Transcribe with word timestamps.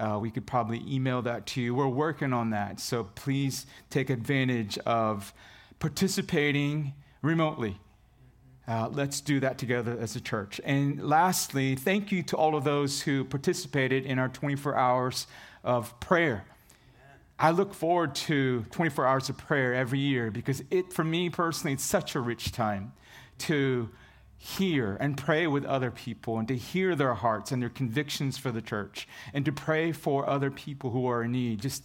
uh, 0.00 0.18
we 0.18 0.30
could 0.30 0.46
probably 0.46 0.82
email 0.88 1.22
that 1.22 1.46
to 1.46 1.60
you. 1.60 1.74
We're 1.74 1.88
working 1.88 2.32
on 2.32 2.50
that. 2.50 2.80
So 2.80 3.04
please 3.14 3.66
take 3.90 4.08
advantage 4.08 4.78
of 4.78 5.34
participating 5.78 6.94
remotely. 7.22 7.78
Uh, 8.66 8.88
let's 8.92 9.20
do 9.20 9.40
that 9.40 9.58
together 9.58 9.96
as 10.00 10.16
a 10.16 10.20
church. 10.20 10.60
And 10.64 11.02
lastly, 11.02 11.74
thank 11.74 12.12
you 12.12 12.22
to 12.24 12.36
all 12.36 12.54
of 12.54 12.64
those 12.64 13.02
who 13.02 13.24
participated 13.24 14.06
in 14.06 14.18
our 14.18 14.28
24 14.28 14.76
hours 14.76 15.26
of 15.64 15.98
prayer. 16.00 16.44
I 17.38 17.50
look 17.50 17.74
forward 17.74 18.14
to 18.16 18.64
24 18.70 19.06
hours 19.06 19.28
of 19.28 19.38
prayer 19.38 19.74
every 19.74 19.98
year 19.98 20.30
because 20.30 20.62
it, 20.70 20.92
for 20.92 21.04
me 21.04 21.30
personally, 21.30 21.72
it's 21.72 21.84
such 21.84 22.14
a 22.14 22.20
rich 22.20 22.52
time 22.52 22.92
to 23.38 23.88
hear 24.42 24.96
and 25.00 25.18
pray 25.18 25.46
with 25.46 25.66
other 25.66 25.90
people 25.90 26.38
and 26.38 26.48
to 26.48 26.56
hear 26.56 26.96
their 26.96 27.12
hearts 27.12 27.52
and 27.52 27.60
their 27.60 27.68
convictions 27.68 28.38
for 28.38 28.50
the 28.50 28.62
church 28.62 29.06
and 29.34 29.44
to 29.44 29.52
pray 29.52 29.92
for 29.92 30.28
other 30.28 30.50
people 30.50 30.90
who 30.90 31.06
are 31.06 31.22
in 31.24 31.32
need. 31.32 31.60
Just 31.60 31.84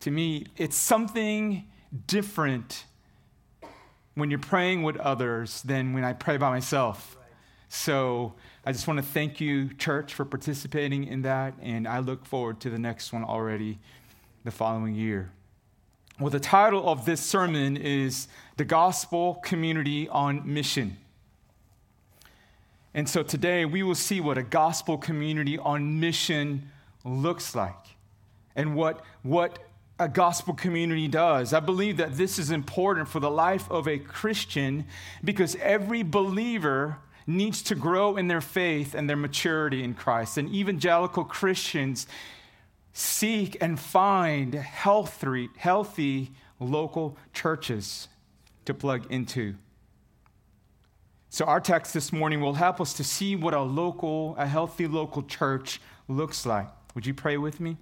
to 0.00 0.10
me, 0.10 0.44
it's 0.56 0.76
something 0.76 1.64
different 2.08 2.84
when 4.14 4.28
you're 4.28 4.40
praying 4.40 4.82
with 4.82 4.96
others 4.96 5.62
than 5.62 5.92
when 5.92 6.02
I 6.02 6.14
pray 6.14 6.36
by 6.36 6.50
myself. 6.50 7.16
So 7.68 8.34
I 8.66 8.72
just 8.72 8.88
want 8.88 8.98
to 8.98 9.06
thank 9.06 9.40
you, 9.40 9.72
church, 9.74 10.14
for 10.14 10.24
participating 10.24 11.04
in 11.04 11.22
that, 11.22 11.54
and 11.62 11.86
I 11.86 12.00
look 12.00 12.26
forward 12.26 12.58
to 12.60 12.70
the 12.70 12.78
next 12.78 13.12
one 13.12 13.22
already 13.22 13.78
the 14.42 14.50
following 14.50 14.96
year. 14.96 15.30
Well, 16.18 16.30
the 16.30 16.40
title 16.40 16.88
of 16.88 17.04
this 17.06 17.20
sermon 17.20 17.76
is 17.76 18.26
The 18.56 18.64
Gospel 18.64 19.36
Community 19.44 20.08
on 20.08 20.42
Mission. 20.44 20.96
And 22.94 23.08
so 23.08 23.24
today 23.24 23.64
we 23.64 23.82
will 23.82 23.96
see 23.96 24.20
what 24.20 24.38
a 24.38 24.42
gospel 24.42 24.96
community 24.96 25.58
on 25.58 25.98
mission 25.98 26.70
looks 27.04 27.54
like 27.54 27.74
and 28.54 28.76
what, 28.76 29.04
what 29.22 29.58
a 29.98 30.08
gospel 30.08 30.54
community 30.54 31.08
does. 31.08 31.52
I 31.52 31.60
believe 31.60 31.96
that 31.96 32.16
this 32.16 32.38
is 32.38 32.52
important 32.52 33.08
for 33.08 33.18
the 33.20 33.30
life 33.30 33.68
of 33.70 33.88
a 33.88 33.98
Christian 33.98 34.86
because 35.24 35.56
every 35.56 36.02
believer 36.04 36.98
needs 37.26 37.62
to 37.62 37.74
grow 37.74 38.16
in 38.16 38.28
their 38.28 38.40
faith 38.40 38.94
and 38.94 39.08
their 39.08 39.16
maturity 39.16 39.82
in 39.82 39.94
Christ. 39.94 40.38
And 40.38 40.52
evangelical 40.54 41.24
Christians 41.24 42.06
seek 42.92 43.56
and 43.60 43.78
find 43.78 44.54
healthy, 44.54 45.48
healthy 45.56 46.32
local 46.60 47.16
churches 47.32 48.08
to 48.66 48.74
plug 48.74 49.10
into. 49.10 49.56
So, 51.34 51.46
our 51.46 51.58
text 51.58 51.92
this 51.92 52.12
morning 52.12 52.40
will 52.40 52.54
help 52.54 52.80
us 52.80 52.92
to 52.92 53.02
see 53.02 53.34
what 53.34 53.54
a 53.54 53.60
local, 53.60 54.36
a 54.38 54.46
healthy 54.46 54.86
local 54.86 55.24
church 55.24 55.80
looks 56.06 56.46
like. 56.46 56.68
Would 56.94 57.06
you 57.06 57.12
pray 57.12 57.36
with 57.38 57.58
me? 57.58 57.76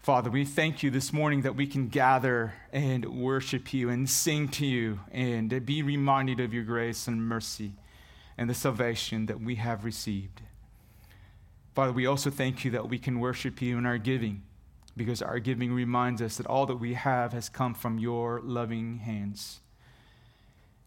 Father, 0.00 0.28
we 0.30 0.44
thank 0.44 0.82
you 0.82 0.90
this 0.90 1.14
morning 1.14 1.40
that 1.40 1.56
we 1.56 1.66
can 1.66 1.88
gather 1.88 2.52
and 2.74 3.06
worship 3.06 3.72
you 3.72 3.88
and 3.88 4.06
sing 4.06 4.48
to 4.48 4.66
you 4.66 5.00
and 5.12 5.64
be 5.64 5.82
reminded 5.82 6.40
of 6.40 6.52
your 6.52 6.64
grace 6.64 7.08
and 7.08 7.26
mercy 7.26 7.72
and 8.36 8.50
the 8.50 8.54
salvation 8.54 9.24
that 9.24 9.40
we 9.40 9.54
have 9.54 9.82
received. 9.82 10.42
Father, 11.74 11.92
we 11.92 12.04
also 12.04 12.28
thank 12.28 12.66
you 12.66 12.70
that 12.72 12.90
we 12.90 12.98
can 12.98 13.18
worship 13.18 13.62
you 13.62 13.78
in 13.78 13.86
our 13.86 13.96
giving 13.96 14.42
because 14.94 15.22
our 15.22 15.38
giving 15.38 15.72
reminds 15.72 16.20
us 16.20 16.36
that 16.36 16.46
all 16.46 16.66
that 16.66 16.76
we 16.76 16.92
have 16.92 17.32
has 17.32 17.48
come 17.48 17.72
from 17.72 17.98
your 17.98 18.42
loving 18.42 18.98
hands. 18.98 19.60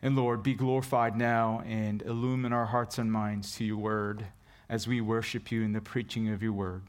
And 0.02 0.16
Lord, 0.16 0.44
be 0.44 0.54
glorified 0.54 1.16
now 1.16 1.64
and 1.66 2.02
illumine 2.04 2.54
our 2.54 2.68
hearts 2.68 2.98
and 2.98 3.12
minds 3.12 3.56
to 3.56 3.66
your 3.66 3.78
word 3.78 4.26
as 4.70 4.88
we 4.88 5.02
worship 5.02 5.52
you 5.52 5.64
in 5.64 5.74
the 5.74 5.82
preaching 5.82 6.30
of 6.30 6.44
your 6.44 6.54
word. 6.54 6.84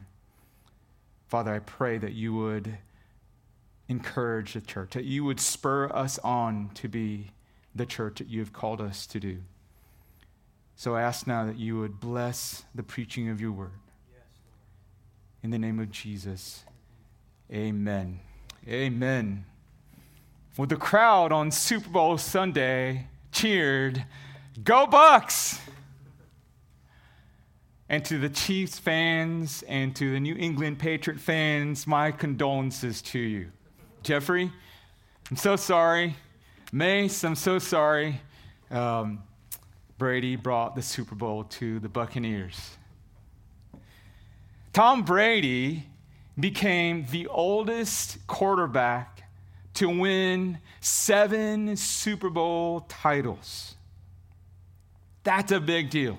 Father, 1.27 1.53
I 1.53 1.61
pray 1.61 1.99
that 1.99 2.13
you 2.13 2.35
would 2.35 2.79
encourage 3.89 4.53
the 4.53 4.61
church, 4.61 4.93
that 4.93 5.05
you 5.05 5.25
would 5.25 5.41
spur 5.41 5.89
us 5.89 6.19
on 6.21 6.71
to 6.75 6.89
be 6.89 7.31
the 7.75 7.87
church 7.87 8.19
that 8.19 8.29
you 8.29 8.41
have 8.41 8.53
called 8.53 8.81
us 8.81 9.07
to 9.07 9.21
do. 9.21 9.39
So 10.77 10.95
I 10.95 11.03
ask 11.03 11.27
now 11.27 11.47
that 11.47 11.57
you 11.57 11.79
would 11.79 12.01
bless 12.01 12.65
the 12.75 12.83
preaching 12.83 13.29
of 13.31 13.41
your 13.41 13.53
word. 13.53 13.81
In 15.43 15.51
the 15.51 15.59
name 15.59 15.79
of 15.79 15.91
Jesus, 15.91 16.65
amen. 17.53 18.21
Amen. 18.67 19.45
Well, 20.59 20.67
the 20.67 20.75
crowd 20.75 21.31
on 21.31 21.53
Super 21.53 21.89
Bowl 21.89 22.19
Sunday 22.19 23.07
cheered, 23.31 24.05
Go 24.65 24.89
Bucs! 24.89 25.61
And 27.89 28.05
to 28.07 28.19
the 28.19 28.29
Chiefs 28.29 28.77
fans 28.77 29.63
and 29.69 29.95
to 29.95 30.11
the 30.11 30.19
New 30.19 30.35
England 30.35 30.81
Patriot 30.81 31.21
fans, 31.21 31.87
my 31.87 32.11
condolences 32.11 33.01
to 33.03 33.21
you. 33.21 33.53
Jeffrey, 34.03 34.51
I'm 35.31 35.37
so 35.37 35.55
sorry. 35.55 36.17
Mace, 36.73 37.23
I'm 37.23 37.37
so 37.37 37.61
sorry. 37.61 38.21
Um, 38.73 39.23
Brady 39.97 40.35
brought 40.35 40.75
the 40.75 40.83
Super 40.83 41.15
Bowl 41.15 41.45
to 41.45 41.79
the 41.79 41.89
Buccaneers. 41.89 42.77
Tom 44.73 45.05
Brady 45.05 45.87
became 46.37 47.07
the 47.13 47.29
oldest 47.29 48.27
quarterback 48.27 49.19
to 49.79 49.89
win 49.89 50.59
seven 50.81 51.77
Super 51.77 52.31
Bowl 52.31 52.81
titles. 52.89 53.75
That's 55.25 55.51
a 55.53 55.61
big 55.61 55.91
deal. 55.91 56.19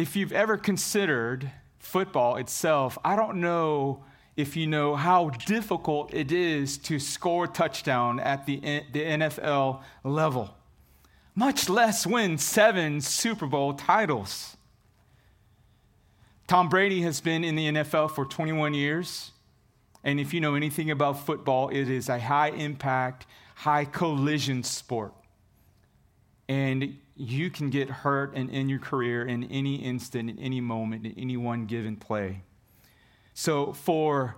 if 0.00 0.16
you've 0.16 0.32
ever 0.32 0.56
considered 0.56 1.50
football 1.78 2.36
itself, 2.36 2.98
I 3.04 3.16
don't 3.16 3.40
know 3.40 4.04
if 4.36 4.56
you 4.56 4.66
know 4.66 4.96
how 4.96 5.30
difficult 5.30 6.14
it 6.14 6.32
is 6.32 6.78
to 6.78 6.98
score 6.98 7.44
a 7.44 7.48
touchdown 7.48 8.20
at 8.20 8.46
the, 8.46 8.60
the 8.92 9.02
NFL 9.02 9.82
level, 10.04 10.54
much 11.34 11.68
less 11.68 12.06
win 12.06 12.38
seven 12.38 13.00
Super 13.00 13.46
Bowl 13.46 13.74
titles. 13.74 14.56
Tom 16.46 16.68
Brady 16.68 17.02
has 17.02 17.20
been 17.20 17.44
in 17.44 17.54
the 17.54 17.68
NFL 17.68 18.10
for 18.12 18.24
21 18.24 18.74
years. 18.74 19.32
And 20.02 20.18
if 20.18 20.32
you 20.32 20.40
know 20.40 20.54
anything 20.54 20.90
about 20.90 21.24
football, 21.26 21.68
it 21.68 21.88
is 21.88 22.08
a 22.08 22.18
high 22.18 22.50
impact, 22.50 23.26
high 23.54 23.84
collision 23.84 24.62
sport. 24.62 25.12
And 26.48 26.98
you 27.16 27.50
can 27.50 27.70
get 27.70 27.90
hurt 27.90 28.34
and 28.34 28.48
in 28.50 28.68
your 28.68 28.78
career 28.78 29.24
in 29.26 29.44
any 29.44 29.76
instant, 29.76 30.30
in 30.30 30.38
any 30.38 30.60
moment, 30.60 31.04
in 31.04 31.12
any 31.18 31.36
one 31.36 31.66
given 31.66 31.96
play. 31.96 32.42
So 33.34 33.72
for 33.72 34.36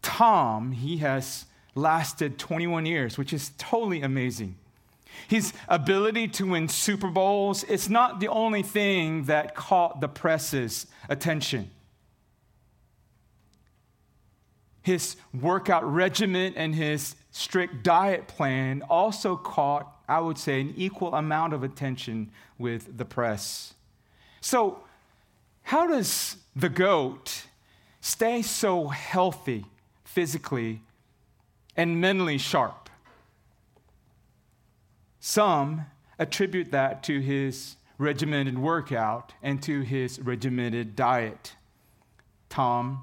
Tom, 0.00 0.72
he 0.72 0.98
has 0.98 1.44
lasted 1.74 2.38
21 2.38 2.86
years, 2.86 3.18
which 3.18 3.32
is 3.32 3.52
totally 3.58 4.02
amazing. 4.02 4.56
His 5.28 5.52
ability 5.68 6.28
to 6.28 6.46
win 6.46 6.68
Super 6.68 7.08
Bowls 7.08 7.64
is 7.64 7.88
not 7.88 8.18
the 8.18 8.28
only 8.28 8.62
thing 8.62 9.24
that 9.24 9.54
caught 9.54 10.00
the 10.00 10.08
press's 10.08 10.86
attention. 11.08 11.70
His 14.82 15.16
workout 15.32 15.90
regimen 15.90 16.54
and 16.56 16.74
his 16.74 17.14
strict 17.30 17.82
diet 17.82 18.28
plan 18.28 18.82
also 18.88 19.36
caught 19.36 20.02
I 20.12 20.20
would 20.20 20.36
say, 20.36 20.60
an 20.60 20.74
equal 20.76 21.14
amount 21.14 21.54
of 21.54 21.62
attention 21.62 22.30
with 22.58 22.98
the 22.98 23.06
press. 23.06 23.72
So, 24.42 24.80
how 25.62 25.86
does 25.86 26.36
the 26.54 26.68
goat 26.68 27.44
stay 28.02 28.42
so 28.42 28.88
healthy 28.88 29.64
physically 30.04 30.82
and 31.78 31.98
mentally 31.98 32.36
sharp? 32.36 32.90
Some 35.18 35.86
attribute 36.18 36.72
that 36.72 37.02
to 37.04 37.20
his 37.20 37.76
regimented 37.96 38.58
workout 38.58 39.32
and 39.42 39.62
to 39.62 39.80
his 39.80 40.20
regimented 40.20 40.94
diet. 40.94 41.54
Tom, 42.50 43.02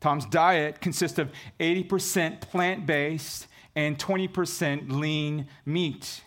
Tom's 0.00 0.26
diet 0.26 0.80
consists 0.80 1.18
of 1.18 1.30
80% 1.58 2.40
plant 2.40 2.86
based 2.86 3.46
and 3.76 3.98
20% 3.98 4.90
lean 4.90 5.46
meat 5.64 6.22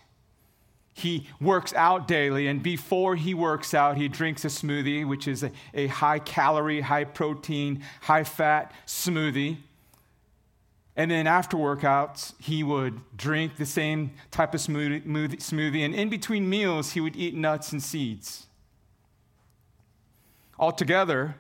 he 0.94 1.28
works 1.42 1.74
out 1.74 2.08
daily, 2.08 2.48
and 2.48 2.62
before 2.62 3.16
he 3.16 3.34
works 3.34 3.74
out, 3.74 3.98
he 3.98 4.08
drinks 4.08 4.46
a 4.46 4.48
smoothie, 4.48 5.08
which 5.08 5.28
is 5.28 5.44
a, 5.44 5.52
a 5.74 5.88
high 5.88 6.20
calorie, 6.20 6.82
high 6.82 7.04
protein, 7.04 7.84
high 8.02 8.24
fat 8.24 8.72
smoothie. 8.86 9.58
And 10.96 11.10
then 11.10 11.26
after 11.26 11.58
workouts, 11.58 12.34
he 12.40 12.64
would 12.64 13.02
drink 13.18 13.58
the 13.58 13.66
same 13.66 14.12
type 14.30 14.54
of 14.54 14.62
smoothie, 14.62 15.04
smoothie, 15.04 15.84
and 15.84 15.96
in 15.96 16.10
between 16.10 16.48
meals, 16.48 16.92
he 16.92 17.02
would 17.02 17.16
eat 17.16 17.34
nuts 17.34 17.72
and 17.72 17.82
seeds. 17.82 18.46
Altogether, 20.60 21.36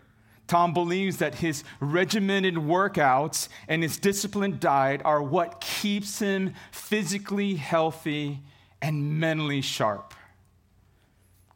Tom 0.53 0.71
believes 0.71 1.17
that 1.17 1.33
his 1.33 1.63
regimented 1.79 2.53
workouts 2.53 3.47
and 3.67 3.81
his 3.81 3.97
disciplined 3.97 4.59
diet 4.59 5.01
are 5.03 5.19
what 5.19 5.59
keeps 5.59 6.19
him 6.19 6.53
physically 6.71 7.55
healthy 7.55 8.39
and 8.79 9.19
mentally 9.19 9.61
sharp. 9.61 10.13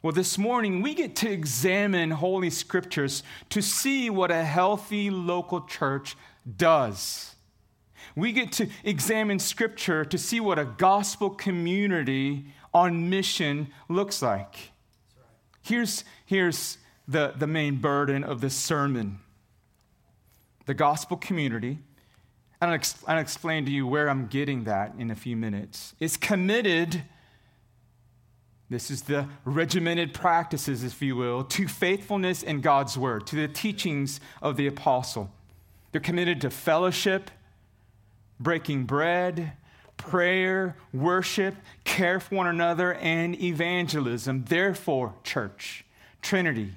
Well, 0.02 0.12
this 0.12 0.36
morning 0.36 0.82
we 0.82 0.94
get 0.94 1.14
to 1.14 1.30
examine 1.30 2.10
Holy 2.10 2.50
Scriptures 2.50 3.22
to 3.50 3.62
see 3.62 4.10
what 4.10 4.32
a 4.32 4.42
healthy 4.42 5.10
local 5.10 5.60
church 5.60 6.16
does. 6.56 7.36
We 8.16 8.32
get 8.32 8.50
to 8.54 8.68
examine 8.82 9.38
Scripture 9.38 10.04
to 10.06 10.18
see 10.18 10.40
what 10.40 10.58
a 10.58 10.64
gospel 10.64 11.30
community 11.30 12.46
on 12.74 13.08
mission 13.08 13.68
looks 13.88 14.22
like. 14.22 14.72
Here's, 15.62 16.02
here's 16.26 16.78
the, 17.08 17.34
the 17.36 17.46
main 17.46 17.76
burden 17.76 18.22
of 18.22 18.40
this 18.40 18.54
sermon 18.54 19.20
the 20.66 20.74
gospel 20.74 21.16
community. 21.16 21.78
And 22.60 22.70
I'll, 22.70 22.80
I'll 23.06 23.18
explain 23.18 23.64
to 23.64 23.70
you 23.70 23.86
where 23.86 24.10
I'm 24.10 24.26
getting 24.26 24.64
that 24.64 24.92
in 24.98 25.10
a 25.10 25.14
few 25.14 25.34
minutes. 25.34 25.94
Is 25.98 26.18
committed 26.18 27.04
this 28.70 28.90
is 28.90 29.02
the 29.02 29.26
regimented 29.46 30.12
practices, 30.12 30.84
if 30.84 31.00
you 31.00 31.16
will, 31.16 31.42
to 31.44 31.66
faithfulness 31.66 32.42
in 32.42 32.60
God's 32.60 32.98
word, 32.98 33.26
to 33.28 33.36
the 33.36 33.48
teachings 33.48 34.20
of 34.42 34.58
the 34.58 34.66
apostle. 34.66 35.32
They're 35.90 36.02
committed 36.02 36.42
to 36.42 36.50
fellowship, 36.50 37.30
breaking 38.38 38.84
bread, 38.84 39.52
prayer, 39.96 40.76
worship, 40.92 41.54
care 41.84 42.20
for 42.20 42.34
one 42.34 42.46
another, 42.46 42.92
and 42.94 43.40
evangelism. 43.40 44.44
Therefore, 44.44 45.14
church, 45.24 45.86
Trinity, 46.20 46.74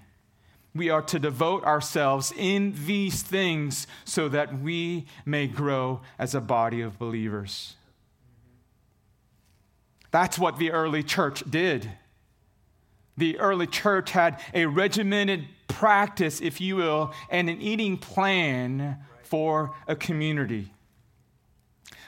we 0.74 0.90
are 0.90 1.02
to 1.02 1.20
devote 1.20 1.64
ourselves 1.64 2.34
in 2.38 2.74
these 2.86 3.22
things 3.22 3.88
so 4.06 4.30
that 4.30 4.60
we 4.62 5.06
may 5.26 5.48
grow 5.48 6.02
as 6.18 6.34
a 6.34 6.42
body 6.42 6.82
of 6.82 6.98
believers. 6.98 7.76
That's 10.12 10.40
what 10.40 10.58
the 10.58 10.72
early 10.72 11.04
church 11.04 11.44
did. 11.50 11.92
The 13.18 13.38
early 13.40 13.68
church 13.68 14.12
had 14.12 14.40
a 14.54 14.66
regimented 14.66 15.46
practice, 15.68 16.42
if 16.42 16.62
you 16.62 16.78
will, 16.78 17.14
and 17.30 17.50
an 17.50 17.62
eating 17.62 17.98
plan 17.98 18.98
for 19.24 19.74
a 19.88 19.96
community. 19.96 20.72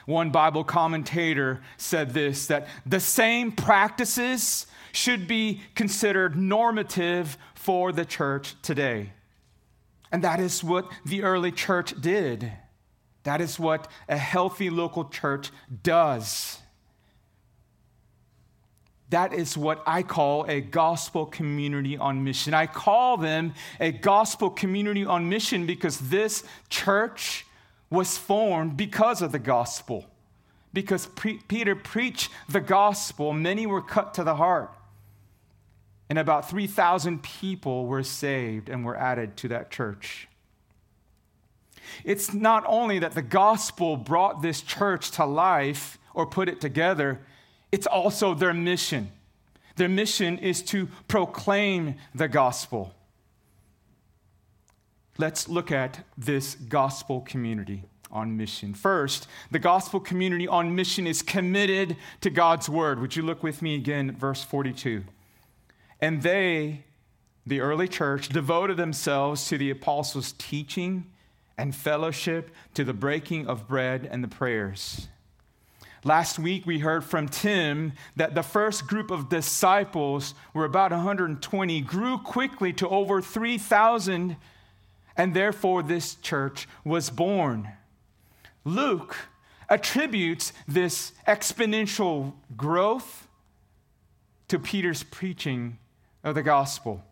One 0.06 0.30
Bible 0.30 0.64
commentator 0.64 1.62
said 1.78 2.10
this 2.10 2.46
that 2.48 2.68
the 2.84 3.00
same 3.00 3.52
practices 3.52 4.66
should 4.94 5.26
be 5.26 5.60
considered 5.74 6.36
normative 6.36 7.36
for 7.54 7.92
the 7.92 8.04
church 8.04 8.54
today. 8.62 9.12
And 10.12 10.22
that 10.22 10.38
is 10.38 10.62
what 10.62 10.90
the 11.04 11.24
early 11.24 11.50
church 11.50 12.00
did. 12.00 12.52
That 13.24 13.40
is 13.40 13.58
what 13.58 13.90
a 14.08 14.16
healthy 14.16 14.70
local 14.70 15.06
church 15.06 15.50
does. 15.82 16.58
That 19.10 19.32
is 19.32 19.56
what 19.56 19.82
I 19.86 20.02
call 20.02 20.44
a 20.48 20.60
gospel 20.60 21.26
community 21.26 21.96
on 21.96 22.22
mission. 22.22 22.54
I 22.54 22.66
call 22.66 23.16
them 23.16 23.54
a 23.80 23.90
gospel 23.90 24.50
community 24.50 25.04
on 25.04 25.28
mission 25.28 25.66
because 25.66 25.98
this 25.98 26.44
church 26.68 27.46
was 27.90 28.16
formed 28.16 28.76
because 28.76 29.22
of 29.22 29.32
the 29.32 29.38
gospel. 29.38 30.06
Because 30.72 31.06
pre- 31.06 31.38
Peter 31.48 31.74
preached 31.74 32.30
the 32.48 32.60
gospel, 32.60 33.32
many 33.32 33.66
were 33.66 33.82
cut 33.82 34.14
to 34.14 34.24
the 34.24 34.36
heart. 34.36 34.70
And 36.14 36.20
about 36.20 36.48
3,000 36.48 37.24
people 37.24 37.86
were 37.86 38.04
saved 38.04 38.68
and 38.68 38.84
were 38.84 38.96
added 38.96 39.36
to 39.38 39.48
that 39.48 39.72
church. 39.72 40.28
It's 42.04 42.32
not 42.32 42.62
only 42.68 43.00
that 43.00 43.16
the 43.16 43.20
gospel 43.20 43.96
brought 43.96 44.40
this 44.40 44.60
church 44.60 45.10
to 45.10 45.24
life 45.24 45.98
or 46.14 46.24
put 46.24 46.48
it 46.48 46.60
together, 46.60 47.18
it's 47.72 47.88
also 47.88 48.32
their 48.32 48.54
mission. 48.54 49.10
Their 49.74 49.88
mission 49.88 50.38
is 50.38 50.62
to 50.66 50.86
proclaim 51.08 51.96
the 52.14 52.28
gospel. 52.28 52.94
Let's 55.18 55.48
look 55.48 55.72
at 55.72 56.06
this 56.16 56.54
gospel 56.54 57.22
community 57.22 57.82
on 58.12 58.36
mission. 58.36 58.72
First, 58.72 59.26
the 59.50 59.58
gospel 59.58 59.98
community 59.98 60.46
on 60.46 60.76
mission 60.76 61.08
is 61.08 61.22
committed 61.22 61.96
to 62.20 62.30
God's 62.30 62.68
word. 62.68 63.00
Would 63.00 63.16
you 63.16 63.24
look 63.24 63.42
with 63.42 63.62
me 63.62 63.74
again 63.74 64.14
verse 64.16 64.44
42? 64.44 65.02
And 66.00 66.22
they, 66.22 66.84
the 67.46 67.60
early 67.60 67.88
church, 67.88 68.28
devoted 68.28 68.76
themselves 68.76 69.48
to 69.48 69.58
the 69.58 69.70
apostles' 69.70 70.32
teaching 70.38 71.06
and 71.56 71.74
fellowship, 71.74 72.50
to 72.74 72.84
the 72.84 72.92
breaking 72.92 73.46
of 73.46 73.68
bread 73.68 74.08
and 74.10 74.24
the 74.24 74.28
prayers. 74.28 75.08
Last 76.02 76.38
week, 76.38 76.66
we 76.66 76.80
heard 76.80 77.02
from 77.02 77.28
Tim 77.28 77.92
that 78.16 78.34
the 78.34 78.42
first 78.42 78.86
group 78.86 79.10
of 79.10 79.30
disciples 79.30 80.34
were 80.52 80.66
about 80.66 80.90
120, 80.90 81.80
grew 81.80 82.18
quickly 82.18 82.72
to 82.74 82.88
over 82.88 83.22
3,000, 83.22 84.36
and 85.16 85.34
therefore 85.34 85.82
this 85.82 86.16
church 86.16 86.68
was 86.84 87.08
born. 87.08 87.68
Luke 88.64 89.16
attributes 89.70 90.52
this 90.68 91.12
exponential 91.26 92.34
growth 92.56 93.26
to 94.48 94.58
Peter's 94.58 95.04
preaching 95.04 95.78
of 96.24 96.34
the 96.34 96.42
gospel. 96.42 97.04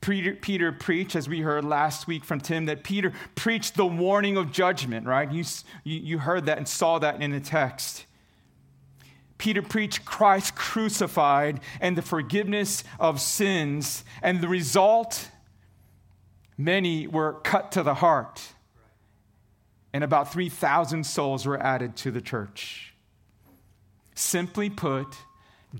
Peter, 0.00 0.34
Peter, 0.34 0.70
preached, 0.70 1.16
as 1.16 1.28
we 1.28 1.40
heard 1.40 1.64
last 1.64 2.06
week 2.06 2.24
from 2.24 2.40
Tim, 2.40 2.66
that 2.66 2.84
Peter 2.84 3.12
preached 3.34 3.74
the 3.74 3.86
warning 3.86 4.36
of 4.36 4.52
judgment, 4.52 5.06
right? 5.06 5.30
You, 5.30 5.44
you 5.84 6.18
heard 6.18 6.46
that 6.46 6.58
and 6.58 6.68
saw 6.68 6.98
that 6.98 7.20
in 7.20 7.32
the 7.32 7.40
text. 7.40 8.04
Peter 9.38 9.62
preached 9.62 10.04
Christ 10.04 10.54
crucified 10.54 11.60
and 11.80 11.96
the 11.96 12.02
forgiveness 12.02 12.84
of 13.00 13.20
sins, 13.20 14.04
and 14.22 14.40
the 14.40 14.48
result, 14.48 15.30
many 16.56 17.06
were 17.06 17.34
cut 17.34 17.72
to 17.72 17.82
the 17.82 17.94
heart, 17.94 18.40
and 19.92 20.04
about 20.04 20.32
3,000 20.32 21.04
souls 21.04 21.46
were 21.46 21.60
added 21.60 21.96
to 21.96 22.10
the 22.10 22.20
church. 22.20 22.94
Simply 24.14 24.70
put, 24.70 25.16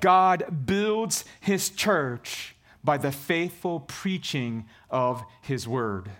God 0.01 0.67
builds 0.67 1.25
his 1.41 1.71
church 1.71 2.55
by 2.85 2.97
the 2.97 3.13
faithful 3.13 3.81
preaching 3.81 4.67
of 4.91 5.25
his 5.43 5.67
word. 5.67 6.07
Amen. 6.07 6.17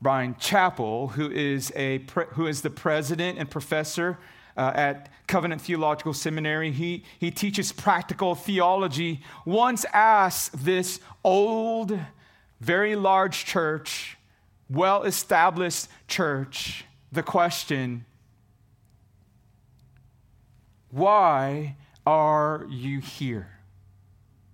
Bryan 0.00 0.34
Chapell, 0.34 1.12
who 1.12 1.30
is, 1.30 1.72
a, 1.76 2.04
who 2.30 2.46
is 2.46 2.62
the 2.62 2.70
president 2.70 3.38
and 3.38 3.50
professor 3.50 4.18
uh, 4.56 4.72
at 4.74 5.10
Covenant 5.26 5.60
Theological 5.60 6.14
Seminary, 6.14 6.72
he, 6.72 7.04
he 7.20 7.30
teaches 7.30 7.70
practical 7.70 8.34
theology, 8.34 9.22
once 9.44 9.84
asked 9.92 10.64
this 10.64 10.98
old, 11.22 11.98
very 12.60 12.96
large 12.96 13.44
church, 13.44 14.16
well 14.68 15.04
established 15.04 15.86
church, 16.08 16.84
the 17.12 17.22
question 17.22 18.04
why 20.90 21.76
are 22.06 22.66
you 22.68 23.00
here? 23.00 23.48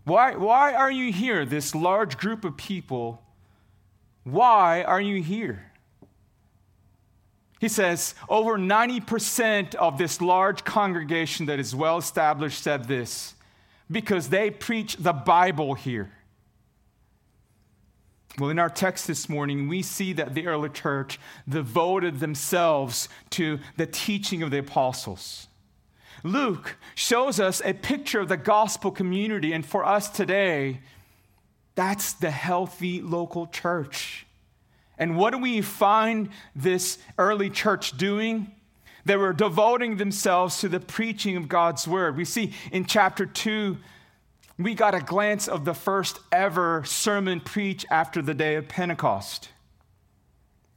Why, 0.05 0.35
why 0.35 0.75
are 0.75 0.91
you 0.91 1.12
here, 1.12 1.45
this 1.45 1.75
large 1.75 2.19
group 2.19 2.45
of 2.45 2.57
people? 2.57 3.23
Why 4.25 4.83
are 4.83 5.00
you 5.00 5.23
here? 5.23 5.73
He 7.61 7.69
says 7.69 8.14
over 8.29 8.59
90% 8.59 9.75
of 9.76 9.97
this 9.97 10.21
large 10.21 10.64
congregation 10.64 11.47
that 11.47 11.59
is 11.59 11.75
well 11.75 11.97
established 11.97 12.62
said 12.62 12.85
this 12.88 13.35
because 13.91 14.29
they 14.29 14.50
preach 14.50 14.97
the 14.97 15.12
Bible 15.12 15.75
here. 15.75 16.11
Well, 18.38 18.50
in 18.50 18.59
our 18.59 18.69
text 18.69 19.07
this 19.07 19.29
morning, 19.29 19.69
we 19.69 19.83
see 19.83 20.12
that 20.14 20.35
the 20.35 20.49
early 20.49 20.69
church 20.69 21.21
devoted 21.49 22.19
themselves 22.19 23.09
to 23.31 23.61
the 23.76 23.87
teaching 23.87 24.43
of 24.43 24.50
the 24.50 24.59
apostles. 24.59 25.47
Luke 26.25 26.76
shows 26.95 27.38
us 27.38 27.61
a 27.64 27.75
picture 27.75 28.19
of 28.19 28.28
the 28.28 28.37
gospel 28.38 28.90
community, 28.90 29.52
and 29.52 29.64
for 29.64 29.85
us 29.85 30.09
today, 30.09 30.81
that's 31.75 32.14
the 32.14 32.31
healthy 32.31 33.02
local 33.02 33.47
church. 33.47 34.26
And 34.99 35.16
what 35.16 35.33
do 35.33 35.38
we 35.38 35.61
find 35.61 36.31
this 36.57 36.99
early 37.19 37.50
church 37.50 37.99
doing? 37.99 38.52
They 39.04 39.16
were 39.16 39.35
devoting 39.35 39.99
themselves 39.99 40.61
to 40.61 40.69
the 40.69 40.81
preaching 40.81 41.37
of 41.37 41.47
God's 41.47 41.87
word. 41.87 42.16
We 42.16 42.25
see 42.25 42.54
in 42.73 42.87
chapter 42.87 43.26
2, 43.26 43.76
we 44.59 44.75
got 44.75 44.95
a 44.95 45.00
glance 45.00 45.47
of 45.47 45.66
the 45.66 45.75
first 45.75 46.21
ever 46.33 46.85
sermon 46.85 47.40
preached 47.40 47.85
after 47.90 48.23
the 48.23 48.35
day 48.35 48.54
of 48.54 48.69
Pentecost. 48.69 49.50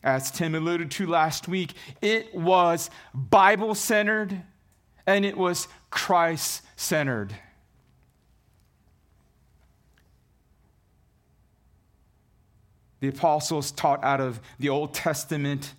As 0.04 0.30
Tim 0.30 0.56
alluded 0.56 0.92
to 0.92 1.08
last 1.08 1.48
week, 1.48 1.74
it 2.02 2.36
was 2.36 2.90
Bible 3.14 3.76
centered 3.76 4.42
and 5.08 5.26
it 5.26 5.38
was 5.38 5.70
Christ 5.90 6.62
centered. 6.76 7.34
The 13.00 13.08
apostles 13.08 13.72
taught 13.72 14.04
out 14.04 14.20
of 14.20 14.42
the 14.60 14.70
Old 14.70 14.94
Testament 14.94 15.74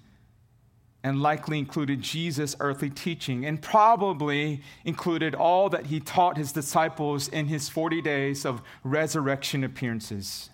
and 1.04 1.20
likely 1.20 1.58
included 1.58 2.00
Jesus' 2.00 2.56
earthly 2.58 2.90
teaching 2.90 3.44
and 3.44 3.60
probably 3.60 4.62
included 4.84 5.34
all 5.34 5.68
that 5.68 5.86
he 5.86 6.00
taught 6.00 6.36
his 6.36 6.52
disciples 6.52 7.28
in 7.28 7.46
his 7.46 7.68
40 7.68 8.02
days 8.02 8.44
of 8.44 8.62
resurrection 8.82 9.62
appearances. 9.62 10.50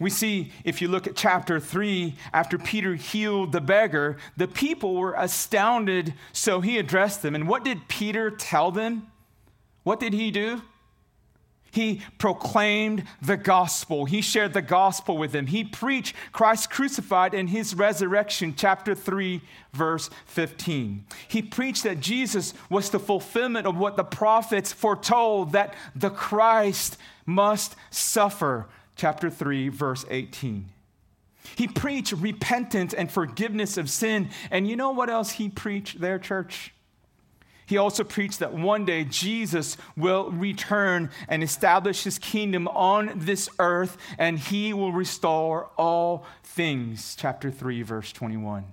We 0.00 0.10
see, 0.10 0.52
if 0.64 0.80
you 0.80 0.88
look 0.88 1.06
at 1.06 1.16
chapter 1.16 1.60
3, 1.60 2.14
after 2.32 2.58
Peter 2.58 2.94
healed 2.94 3.52
the 3.52 3.60
beggar, 3.60 4.16
the 4.36 4.48
people 4.48 4.94
were 4.94 5.14
astounded, 5.14 6.14
so 6.32 6.60
he 6.60 6.78
addressed 6.78 7.22
them. 7.22 7.34
And 7.34 7.48
what 7.48 7.64
did 7.64 7.88
Peter 7.88 8.30
tell 8.30 8.70
them? 8.70 9.08
What 9.82 10.00
did 10.00 10.12
he 10.12 10.30
do? 10.30 10.62
He 11.72 12.02
proclaimed 12.18 13.04
the 13.22 13.38
gospel. 13.38 14.04
He 14.04 14.20
shared 14.20 14.52
the 14.52 14.60
gospel 14.60 15.16
with 15.16 15.32
them. 15.32 15.46
He 15.46 15.64
preached 15.64 16.14
Christ 16.30 16.68
crucified 16.68 17.32
and 17.32 17.48
his 17.48 17.74
resurrection, 17.74 18.54
chapter 18.54 18.94
3, 18.94 19.40
verse 19.72 20.10
15. 20.26 21.06
He 21.28 21.40
preached 21.40 21.84
that 21.84 22.00
Jesus 22.00 22.52
was 22.68 22.90
the 22.90 23.00
fulfillment 23.00 23.66
of 23.66 23.78
what 23.78 23.96
the 23.96 24.04
prophets 24.04 24.70
foretold 24.70 25.52
that 25.52 25.72
the 25.96 26.10
Christ 26.10 26.98
must 27.24 27.74
suffer, 27.90 28.66
chapter 29.02 29.28
3, 29.28 29.68
verse 29.68 30.04
18. 30.10 30.68
He 31.56 31.66
preached 31.66 32.12
repentance 32.12 32.94
and 32.94 33.10
forgiveness 33.10 33.76
of 33.76 33.90
sin. 33.90 34.28
And 34.48 34.68
you 34.68 34.76
know 34.76 34.92
what 34.92 35.10
else 35.10 35.32
he 35.32 35.48
preached 35.48 36.00
there, 36.00 36.20
church? 36.20 36.72
He 37.66 37.76
also 37.76 38.04
preached 38.04 38.38
that 38.38 38.54
one 38.54 38.84
day 38.84 39.02
Jesus 39.02 39.76
will 39.96 40.30
return 40.30 41.10
and 41.26 41.42
establish 41.42 42.04
his 42.04 42.16
kingdom 42.16 42.68
on 42.68 43.10
this 43.16 43.48
earth 43.58 43.96
and 44.18 44.38
he 44.38 44.72
will 44.72 44.92
restore 44.92 45.68
all 45.76 46.24
things. 46.44 47.16
Chapter 47.18 47.50
3, 47.50 47.82
verse 47.82 48.12
21. 48.12 48.66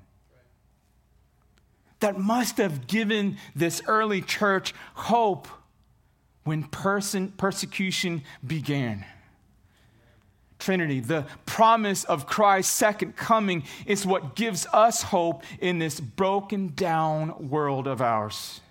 That 2.01 2.19
must 2.19 2.57
have 2.57 2.85
given 2.85 3.37
this 3.55 3.81
early 3.87 4.21
church 4.21 4.75
hope 4.93 5.47
when 6.43 6.65
person, 6.65 7.29
persecution 7.29 8.21
began. 8.45 9.07
Trinity, 10.59 10.99
the 10.99 11.25
promise 11.45 12.03
of 12.03 12.27
Christ's 12.27 12.73
second 12.73 13.15
coming, 13.15 13.63
is 13.85 14.05
what 14.05 14.35
gives 14.35 14.67
us 14.73 15.01
hope 15.01 15.43
in 15.59 15.79
this 15.79 15.99
broken 15.99 16.73
down 16.75 17.49
world 17.49 17.87
of 17.87 18.01
ours. 18.01 18.61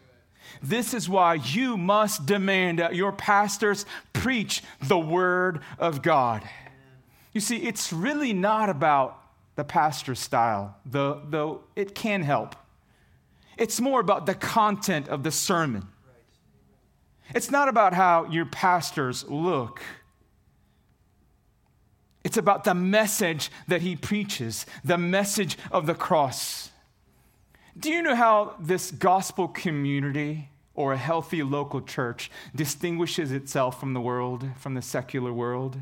This 0.63 0.95
is 0.95 1.09
why 1.09 1.35
you 1.35 1.77
must 1.77 2.27
demand 2.27 2.79
that 2.79 2.95
your 2.95 3.13
pastors 3.13 3.87
preach 4.13 4.63
the 4.83 4.99
Word 4.99 5.61
of 5.79 6.03
God. 6.03 6.43
You 7.33 7.41
see, 7.41 7.57
it's 7.59 7.93
really 7.93 8.33
not 8.33 8.69
about 8.69 9.21
the 9.57 9.65
pastor's 9.65 10.19
style, 10.19 10.77
though, 10.85 11.23
though 11.29 11.63
it 11.75 11.95
can 11.95 12.23
help. 12.23 12.55
It's 13.57 13.81
more 13.81 14.01
about 14.01 14.27
the 14.27 14.35
content 14.35 15.09
of 15.09 15.23
the 15.23 15.33
sermon. 15.33 15.89
It's 17.35 17.51
not 17.51 17.69
about 17.69 17.93
how 17.93 18.27
your 18.31 18.47
pastors 18.47 19.25
look. 19.29 19.83
It's 22.29 22.37
about 22.37 22.65
the 22.65 22.75
message 22.75 23.51
that 23.69 23.81
he 23.81 23.97
preaches, 23.97 24.67
the 24.85 24.99
message 24.99 25.57
of 25.73 25.87
the 25.87 25.95
cross. 25.95 26.71
Do 27.81 27.89
you 27.89 28.03
know 28.03 28.15
how 28.15 28.55
this 28.61 28.91
gospel 28.91 29.49
community 29.49 30.51
or 30.75 30.93
a 30.93 30.99
healthy 30.99 31.43
local 31.43 31.81
church 31.81 32.31
distinguishes 32.55 33.33
itself 33.33 33.81
from 33.81 33.95
the 33.95 34.01
world, 34.03 34.45
from 34.59 34.75
the 34.75 34.83
secular 34.83 35.33
world? 35.33 35.79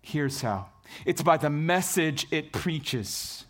Here's 0.00 0.42
how 0.42 0.68
it's 1.04 1.22
by 1.22 1.38
the 1.38 1.50
message 1.50 2.28
it 2.30 2.52
preaches. 2.52 3.46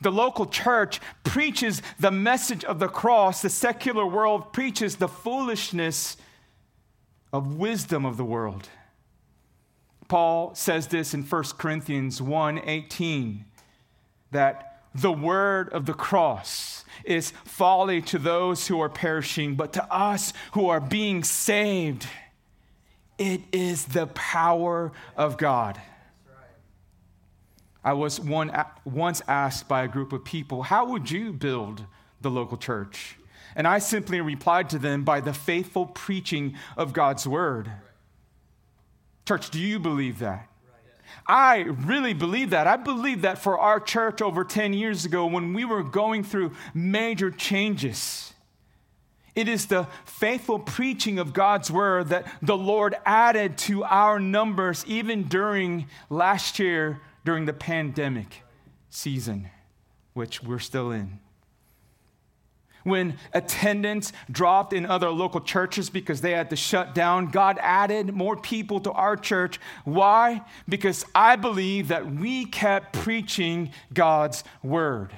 The 0.00 0.10
local 0.10 0.46
church 0.46 1.02
preaches 1.22 1.82
the 2.00 2.12
message 2.12 2.64
of 2.64 2.78
the 2.78 2.88
cross. 2.88 3.42
The 3.42 3.50
secular 3.50 4.06
world 4.06 4.54
preaches 4.54 4.96
the 4.96 5.08
foolishness 5.08 6.16
of 7.30 7.56
wisdom 7.56 8.06
of 8.06 8.16
the 8.16 8.24
world. 8.24 8.70
Paul 10.08 10.54
says 10.54 10.88
this 10.88 11.14
in 11.14 11.22
1 11.22 11.42
Corinthians 11.58 12.20
1 12.20 12.60
18 12.64 13.44
that 14.30 14.82
the 14.94 15.12
word 15.12 15.68
of 15.70 15.86
the 15.86 15.94
cross 15.94 16.84
is 17.04 17.32
folly 17.44 18.00
to 18.02 18.18
those 18.18 18.68
who 18.68 18.80
are 18.80 18.88
perishing, 18.88 19.56
but 19.56 19.72
to 19.72 19.92
us 19.92 20.32
who 20.52 20.68
are 20.68 20.80
being 20.80 21.24
saved, 21.24 22.06
it 23.18 23.40
is 23.52 23.86
the 23.86 24.06
power 24.08 24.92
of 25.16 25.36
God. 25.36 25.80
I 27.84 27.92
was 27.92 28.18
one, 28.18 28.50
once 28.84 29.20
asked 29.28 29.68
by 29.68 29.84
a 29.84 29.88
group 29.88 30.12
of 30.12 30.24
people, 30.24 30.62
How 30.62 30.86
would 30.86 31.10
you 31.10 31.32
build 31.32 31.84
the 32.20 32.30
local 32.30 32.56
church? 32.56 33.16
And 33.56 33.68
I 33.68 33.78
simply 33.78 34.20
replied 34.20 34.70
to 34.70 34.78
them 34.78 35.04
by 35.04 35.20
the 35.20 35.34
faithful 35.34 35.86
preaching 35.86 36.56
of 36.76 36.92
God's 36.92 37.26
word. 37.26 37.70
Church, 39.26 39.50
do 39.50 39.58
you 39.58 39.78
believe 39.78 40.18
that? 40.18 40.48
I 41.26 41.60
really 41.60 42.12
believe 42.12 42.50
that. 42.50 42.66
I 42.66 42.76
believe 42.76 43.22
that 43.22 43.38
for 43.38 43.58
our 43.58 43.80
church 43.80 44.20
over 44.20 44.44
10 44.44 44.74
years 44.74 45.04
ago 45.04 45.26
when 45.26 45.54
we 45.54 45.64
were 45.64 45.82
going 45.82 46.22
through 46.22 46.52
major 46.74 47.30
changes. 47.30 48.34
It 49.34 49.48
is 49.48 49.66
the 49.66 49.88
faithful 50.04 50.58
preaching 50.58 51.18
of 51.18 51.32
God's 51.32 51.70
word 51.70 52.08
that 52.08 52.26
the 52.42 52.56
Lord 52.56 52.96
added 53.04 53.58
to 53.58 53.82
our 53.84 54.20
numbers 54.20 54.84
even 54.86 55.24
during 55.24 55.88
last 56.10 56.58
year, 56.58 57.00
during 57.24 57.46
the 57.46 57.52
pandemic 57.52 58.42
season, 58.90 59.48
which 60.12 60.42
we're 60.42 60.58
still 60.58 60.92
in 60.92 61.18
when 62.84 63.16
attendance 63.32 64.12
dropped 64.30 64.72
in 64.72 64.86
other 64.86 65.10
local 65.10 65.40
churches 65.40 65.90
because 65.90 66.20
they 66.20 66.30
had 66.30 66.50
to 66.50 66.56
shut 66.56 66.94
down, 66.94 67.30
God 67.30 67.58
added 67.60 68.14
more 68.14 68.36
people 68.36 68.78
to 68.80 68.92
our 68.92 69.16
church. 69.16 69.58
Why? 69.84 70.42
Because 70.68 71.04
I 71.14 71.36
believe 71.36 71.88
that 71.88 72.14
we 72.14 72.44
kept 72.44 72.92
preaching 72.92 73.70
God's 73.92 74.44
word. 74.62 75.12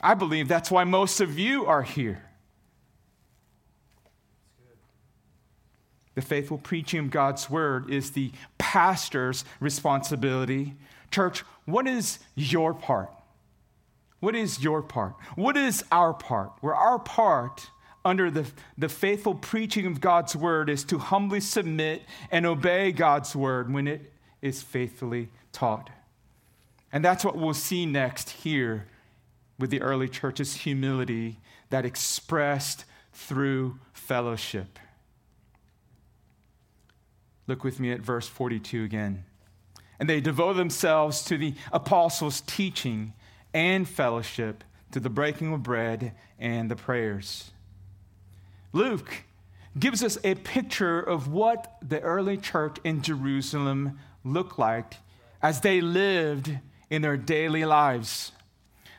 I 0.00 0.14
believe 0.14 0.48
that's 0.48 0.70
why 0.70 0.84
most 0.84 1.20
of 1.20 1.38
you 1.38 1.66
are 1.66 1.82
here. 1.82 2.22
The 6.14 6.22
faithful 6.22 6.58
preaching 6.58 7.00
of 7.00 7.10
God's 7.10 7.50
word 7.50 7.90
is 7.90 8.12
the 8.12 8.30
pastor's 8.58 9.44
responsibility. 9.58 10.74
Church, 11.10 11.40
what 11.64 11.88
is 11.88 12.20
your 12.36 12.72
part? 12.72 13.10
What 14.24 14.34
is 14.34 14.64
your 14.64 14.80
part? 14.80 15.16
What 15.34 15.54
is 15.54 15.84
our 15.92 16.14
part? 16.14 16.52
Where 16.62 16.74
our 16.74 16.98
part 16.98 17.68
under 18.06 18.30
the, 18.30 18.46
the 18.78 18.88
faithful 18.88 19.34
preaching 19.34 19.84
of 19.84 20.00
God's 20.00 20.34
word 20.34 20.70
is 20.70 20.82
to 20.84 20.96
humbly 20.96 21.40
submit 21.40 22.04
and 22.30 22.46
obey 22.46 22.90
God's 22.90 23.36
word 23.36 23.70
when 23.70 23.86
it 23.86 24.14
is 24.40 24.62
faithfully 24.62 25.28
taught. 25.52 25.90
And 26.90 27.04
that's 27.04 27.22
what 27.22 27.36
we'll 27.36 27.52
see 27.52 27.84
next 27.84 28.30
here 28.30 28.86
with 29.58 29.68
the 29.68 29.82
early 29.82 30.08
church's 30.08 30.54
humility 30.54 31.38
that 31.68 31.84
expressed 31.84 32.86
through 33.12 33.78
fellowship. 33.92 34.78
Look 37.46 37.62
with 37.62 37.78
me 37.78 37.92
at 37.92 38.00
verse 38.00 38.26
42 38.26 38.84
again. 38.84 39.26
And 40.00 40.08
they 40.08 40.22
devote 40.22 40.54
themselves 40.54 41.22
to 41.26 41.36
the 41.36 41.52
apostles' 41.70 42.40
teaching 42.40 43.12
and 43.54 43.88
fellowship, 43.88 44.64
to 44.90 45.00
the 45.00 45.08
breaking 45.08 45.52
of 45.52 45.62
bread 45.62 46.12
and 46.38 46.70
the 46.70 46.76
prayers. 46.76 47.52
Luke 48.72 49.24
gives 49.78 50.02
us 50.02 50.18
a 50.22 50.34
picture 50.34 51.00
of 51.00 51.28
what 51.28 51.76
the 51.80 52.00
early 52.00 52.36
church 52.36 52.76
in 52.84 53.02
Jerusalem 53.02 53.98
looked 54.24 54.58
like 54.58 54.94
as 55.42 55.60
they 55.60 55.80
lived 55.80 56.58
in 56.90 57.02
their 57.02 57.16
daily 57.16 57.64
lives. 57.64 58.32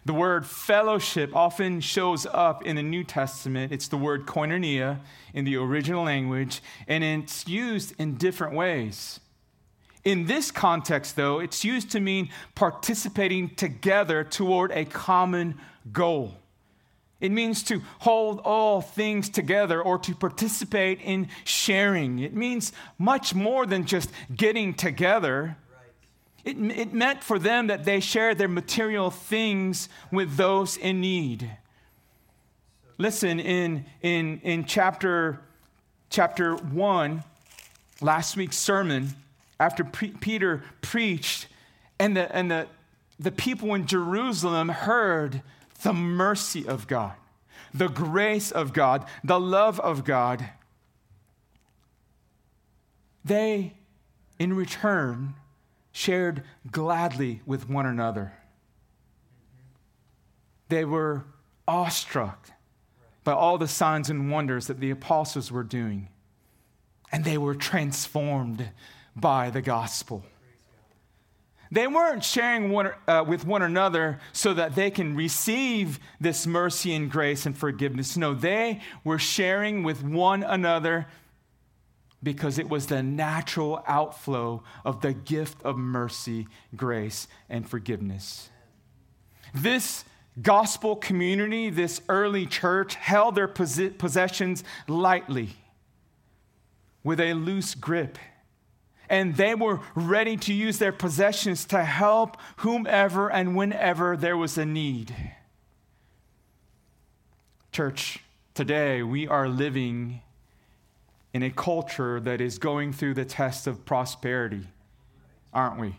The 0.05 0.13
word 0.13 0.45
fellowship 0.45 1.35
often 1.35 1.81
shows 1.81 2.27
up 2.27 2.63
in 2.63 2.75
the 2.75 2.83
New 2.83 3.03
Testament. 3.03 3.71
It's 3.71 3.87
the 3.87 3.97
word 3.97 4.27
koinonia 4.27 4.99
in 5.33 5.45
the 5.45 5.55
original 5.55 6.03
language, 6.03 6.61
and 6.87 7.03
it's 7.03 7.47
used 7.47 7.95
in 7.97 8.15
different 8.15 8.53
ways. 8.53 9.19
In 10.05 10.27
this 10.27 10.51
context, 10.51 11.15
though, 11.15 11.39
it's 11.39 11.65
used 11.65 11.91
to 11.91 11.99
mean 11.99 12.29
participating 12.53 13.49
together 13.49 14.23
toward 14.23 14.71
a 14.71 14.85
common 14.85 15.55
goal. 15.91 16.35
It 17.19 17.31
means 17.31 17.63
to 17.63 17.81
hold 17.99 18.39
all 18.41 18.81
things 18.81 19.29
together 19.29 19.81
or 19.81 19.97
to 19.99 20.13
participate 20.13 21.01
in 21.01 21.29
sharing. 21.43 22.19
It 22.19 22.35
means 22.35 22.71
much 22.99 23.33
more 23.33 23.65
than 23.65 23.85
just 23.85 24.11
getting 24.35 24.75
together. 24.75 25.57
It, 26.43 26.57
it 26.59 26.93
meant 26.93 27.23
for 27.23 27.39
them 27.39 27.67
that 27.67 27.83
they 27.83 27.99
shared 27.99 28.37
their 28.37 28.47
material 28.47 29.09
things 29.09 29.89
with 30.11 30.35
those 30.35 30.77
in 30.77 31.01
need. 31.01 31.49
Listen, 32.99 33.39
in, 33.39 33.85
in, 34.03 34.39
in 34.43 34.65
chapter, 34.65 35.41
chapter 36.11 36.55
1, 36.55 37.23
last 38.01 38.37
week's 38.37 38.57
sermon, 38.57 39.15
after 39.59 39.83
Peter 39.83 40.63
preached, 40.81 41.47
and 41.99 42.15
the, 42.17 42.35
and 42.35 42.51
the 42.51 42.67
the 43.19 43.31
people 43.31 43.73
in 43.73 43.87
Jerusalem 43.87 44.69
heard 44.69 45.41
the 45.83 45.93
mercy 45.93 46.67
of 46.67 46.87
God, 46.87 47.13
the 47.73 47.87
grace 47.87 48.51
of 48.51 48.73
God, 48.73 49.05
the 49.23 49.39
love 49.39 49.79
of 49.79 50.03
God, 50.03 50.49
they, 53.23 53.73
in 54.37 54.53
return, 54.53 55.35
shared 55.91 56.43
gladly 56.71 57.41
with 57.45 57.69
one 57.69 57.85
another. 57.85 58.33
They 60.67 60.85
were 60.85 61.25
awestruck 61.67 62.51
by 63.23 63.31
all 63.31 63.57
the 63.57 63.67
signs 63.67 64.09
and 64.09 64.29
wonders 64.29 64.67
that 64.67 64.79
the 64.79 64.91
apostles 64.91 65.51
were 65.51 65.63
doing, 65.63 66.09
and 67.11 67.23
they 67.23 67.37
were 67.37 67.55
transformed 67.55 68.69
by 69.15 69.49
the 69.49 69.61
gospel. 69.61 70.23
They 71.71 71.87
weren't 71.87 72.23
sharing 72.23 72.69
one, 72.69 72.91
uh, 73.07 73.25
with 73.27 73.45
one 73.45 73.61
another 73.61 74.19
so 74.33 74.53
that 74.53 74.75
they 74.75 74.91
can 74.91 75.15
receive 75.15 75.99
this 76.21 76.45
mercy 76.45 76.93
and 76.93 77.09
grace 77.09 77.45
and 77.45 77.57
forgiveness. 77.57 78.15
No, 78.15 78.33
they 78.33 78.81
were 79.03 79.19
sharing 79.19 79.83
with 79.83 80.03
one 80.03 80.43
another 80.43 81.07
because 82.21 82.57
it 82.59 82.69
was 82.69 82.87
the 82.87 83.03
natural 83.03 83.83
outflow 83.87 84.63
of 84.83 85.01
the 85.01 85.13
gift 85.13 85.61
of 85.63 85.77
mercy, 85.77 86.47
grace, 86.75 87.27
and 87.49 87.67
forgiveness. 87.69 88.49
This 89.53 90.05
gospel 90.41 90.95
community, 90.95 91.69
this 91.69 92.01
early 92.09 92.45
church, 92.45 92.95
held 92.95 93.35
their 93.35 93.47
possessions 93.47 94.63
lightly 94.87 95.55
with 97.03 97.19
a 97.19 97.33
loose 97.33 97.75
grip 97.75 98.17
and 99.09 99.35
they 99.35 99.55
were 99.55 99.81
ready 99.93 100.37
to 100.37 100.53
use 100.53 100.77
their 100.79 100.91
possessions 100.91 101.65
to 101.65 101.83
help 101.83 102.37
whomever 102.57 103.29
and 103.29 103.55
whenever 103.55 104.17
there 104.17 104.37
was 104.37 104.57
a 104.57 104.65
need. 104.65 105.15
Church, 107.71 108.19
today 108.53 109.03
we 109.03 109.27
are 109.27 109.47
living 109.47 110.21
in 111.33 111.43
a 111.43 111.51
culture 111.51 112.19
that 112.21 112.39
is 112.39 112.57
going 112.57 112.93
through 112.93 113.13
the 113.13 113.25
test 113.25 113.67
of 113.67 113.85
prosperity, 113.85 114.67
aren't 115.53 115.79
we? 115.79 115.95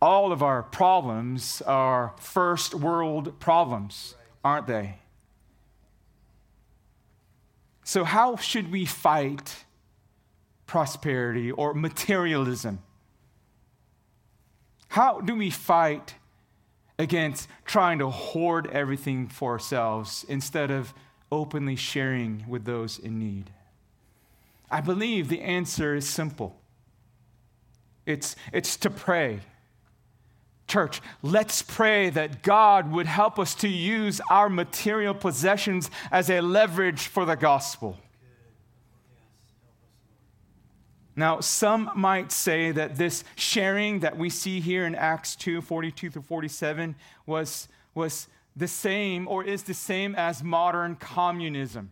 All 0.00 0.30
of 0.32 0.42
our 0.42 0.62
problems 0.62 1.62
are 1.62 2.14
first 2.18 2.74
world 2.74 3.40
problems, 3.40 4.14
aren't 4.44 4.66
they? 4.66 4.98
So, 7.84 8.04
how 8.04 8.36
should 8.36 8.70
we 8.70 8.84
fight? 8.84 9.64
Prosperity 10.68 11.50
or 11.50 11.74
materialism? 11.74 12.78
How 14.88 15.20
do 15.20 15.34
we 15.34 15.50
fight 15.50 16.14
against 16.98 17.48
trying 17.64 17.98
to 17.98 18.10
hoard 18.10 18.68
everything 18.68 19.26
for 19.26 19.52
ourselves 19.52 20.24
instead 20.28 20.70
of 20.70 20.94
openly 21.32 21.74
sharing 21.74 22.44
with 22.48 22.64
those 22.64 22.98
in 22.98 23.18
need? 23.18 23.50
I 24.70 24.80
believe 24.80 25.28
the 25.28 25.40
answer 25.40 25.96
is 25.96 26.08
simple 26.08 26.54
it's, 28.06 28.36
it's 28.54 28.76
to 28.78 28.90
pray. 28.90 29.40
Church, 30.66 31.02
let's 31.22 31.60
pray 31.60 32.08
that 32.10 32.42
God 32.42 32.90
would 32.90 33.06
help 33.06 33.38
us 33.38 33.54
to 33.56 33.68
use 33.68 34.20
our 34.30 34.48
material 34.48 35.12
possessions 35.14 35.90
as 36.10 36.30
a 36.30 36.40
leverage 36.40 37.06
for 37.06 37.26
the 37.26 37.36
gospel. 37.36 37.98
Now, 41.18 41.40
some 41.40 41.90
might 41.96 42.30
say 42.30 42.70
that 42.70 42.94
this 42.94 43.24
sharing 43.34 43.98
that 44.00 44.16
we 44.16 44.30
see 44.30 44.60
here 44.60 44.86
in 44.86 44.94
Acts 44.94 45.34
2 45.34 45.60
42 45.60 46.10
through 46.10 46.22
47 46.22 46.94
was, 47.26 47.66
was 47.92 48.28
the 48.54 48.68
same 48.68 49.26
or 49.26 49.42
is 49.42 49.64
the 49.64 49.74
same 49.74 50.14
as 50.14 50.44
modern 50.44 50.94
communism. 50.94 51.90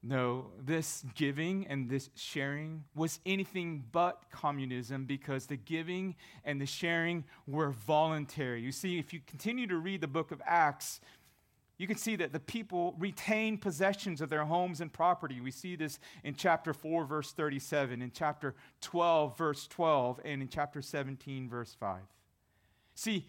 No, 0.00 0.52
this 0.64 1.04
giving 1.16 1.66
and 1.66 1.90
this 1.90 2.08
sharing 2.14 2.84
was 2.94 3.18
anything 3.26 3.82
but 3.90 4.30
communism 4.30 5.06
because 5.06 5.46
the 5.46 5.56
giving 5.56 6.14
and 6.44 6.60
the 6.60 6.66
sharing 6.66 7.24
were 7.48 7.70
voluntary. 7.70 8.62
You 8.62 8.70
see, 8.70 9.00
if 9.00 9.12
you 9.12 9.18
continue 9.26 9.66
to 9.66 9.76
read 9.78 10.02
the 10.02 10.06
book 10.06 10.30
of 10.30 10.40
Acts, 10.46 11.00
you 11.78 11.86
can 11.86 11.96
see 11.96 12.16
that 12.16 12.32
the 12.32 12.40
people 12.40 12.94
retain 12.98 13.58
possessions 13.58 14.20
of 14.20 14.30
their 14.30 14.44
homes 14.44 14.80
and 14.80 14.92
property. 14.92 15.40
We 15.40 15.50
see 15.50 15.76
this 15.76 15.98
in 16.24 16.34
chapter 16.34 16.72
4, 16.72 17.04
verse 17.04 17.32
37, 17.32 18.00
in 18.00 18.10
chapter 18.10 18.54
12, 18.80 19.36
verse 19.36 19.66
12, 19.66 20.20
and 20.24 20.42
in 20.42 20.48
chapter 20.48 20.80
17, 20.80 21.48
verse 21.48 21.76
5. 21.78 22.00
See, 22.94 23.26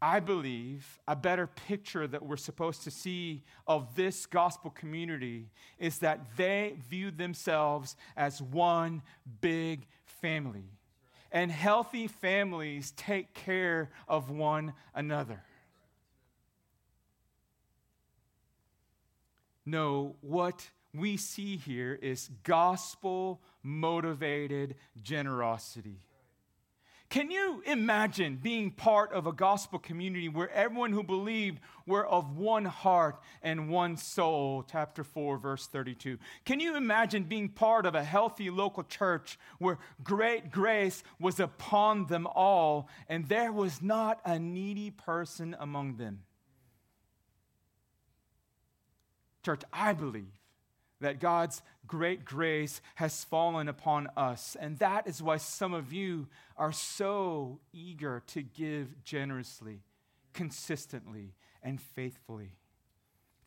I 0.00 0.20
believe 0.20 1.00
a 1.08 1.16
better 1.16 1.46
picture 1.46 2.06
that 2.06 2.24
we're 2.24 2.36
supposed 2.36 2.82
to 2.84 2.90
see 2.90 3.42
of 3.66 3.94
this 3.94 4.24
gospel 4.26 4.70
community 4.70 5.50
is 5.78 5.98
that 5.98 6.20
they 6.36 6.76
view 6.88 7.10
themselves 7.10 7.96
as 8.16 8.40
one 8.40 9.02
big 9.40 9.86
family. 10.04 10.70
And 11.32 11.50
healthy 11.50 12.06
families 12.08 12.92
take 12.92 13.34
care 13.34 13.90
of 14.08 14.30
one 14.30 14.74
another. 14.94 15.42
No, 19.66 20.14
what 20.20 20.70
we 20.94 21.16
see 21.16 21.56
here 21.56 21.98
is 22.00 22.30
gospel 22.44 23.42
motivated 23.62 24.76
generosity. 25.02 26.06
Can 27.08 27.30
you 27.30 27.62
imagine 27.66 28.36
being 28.42 28.72
part 28.72 29.12
of 29.12 29.26
a 29.26 29.32
gospel 29.32 29.78
community 29.78 30.28
where 30.28 30.50
everyone 30.50 30.92
who 30.92 31.04
believed 31.04 31.60
were 31.86 32.04
of 32.04 32.36
one 32.36 32.64
heart 32.64 33.20
and 33.42 33.68
one 33.68 33.96
soul? 33.96 34.64
Chapter 34.70 35.04
4, 35.04 35.38
verse 35.38 35.68
32. 35.68 36.18
Can 36.44 36.58
you 36.58 36.76
imagine 36.76 37.22
being 37.24 37.48
part 37.48 37.86
of 37.86 37.94
a 37.94 38.02
healthy 38.02 38.50
local 38.50 38.82
church 38.82 39.38
where 39.58 39.78
great 40.02 40.50
grace 40.50 41.04
was 41.20 41.38
upon 41.38 42.06
them 42.06 42.26
all 42.26 42.88
and 43.08 43.28
there 43.28 43.52
was 43.52 43.80
not 43.80 44.20
a 44.24 44.38
needy 44.38 44.90
person 44.90 45.54
among 45.60 45.96
them? 45.96 46.25
Church, 49.46 49.62
I 49.72 49.92
believe 49.92 50.32
that 51.00 51.20
God's 51.20 51.62
great 51.86 52.24
grace 52.24 52.80
has 52.96 53.22
fallen 53.22 53.68
upon 53.68 54.08
us. 54.16 54.56
And 54.58 54.76
that 54.80 55.06
is 55.06 55.22
why 55.22 55.36
some 55.36 55.72
of 55.72 55.92
you 55.92 56.26
are 56.56 56.72
so 56.72 57.60
eager 57.72 58.24
to 58.26 58.42
give 58.42 59.04
generously, 59.04 59.82
consistently, 60.32 61.34
and 61.62 61.80
faithfully. 61.80 62.56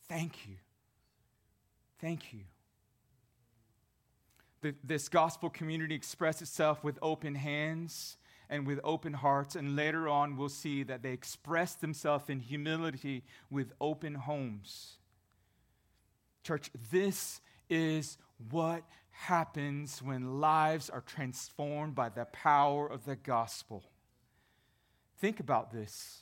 Thank 0.07 0.47
you. 0.47 0.55
Thank 1.99 2.31
you. 2.31 2.45
The, 4.61 4.75
this 4.81 5.09
gospel 5.09 5.49
community 5.49 5.95
expressed 5.95 6.41
itself 6.41 6.81
with 6.81 6.97
open 7.01 7.35
hands 7.35 8.15
and 8.49 8.65
with 8.65 8.79
open 8.85 9.11
hearts. 9.11 9.57
And 9.57 9.75
later 9.75 10.07
on, 10.07 10.37
we'll 10.37 10.47
see 10.47 10.81
that 10.83 11.03
they 11.03 11.11
expressed 11.11 11.81
themselves 11.81 12.29
in 12.29 12.39
humility 12.39 13.25
with 13.49 13.73
open 13.81 14.15
homes. 14.15 14.98
Church, 16.43 16.69
this 16.91 17.41
is 17.69 18.17
what 18.51 18.83
happens 19.11 20.01
when 20.01 20.39
lives 20.39 20.89
are 20.89 21.01
transformed 21.01 21.93
by 21.95 22.09
the 22.09 22.25
power 22.25 22.87
of 22.87 23.05
the 23.05 23.15
gospel. 23.15 23.83
Think 25.17 25.39
about 25.39 25.71
this. 25.71 26.21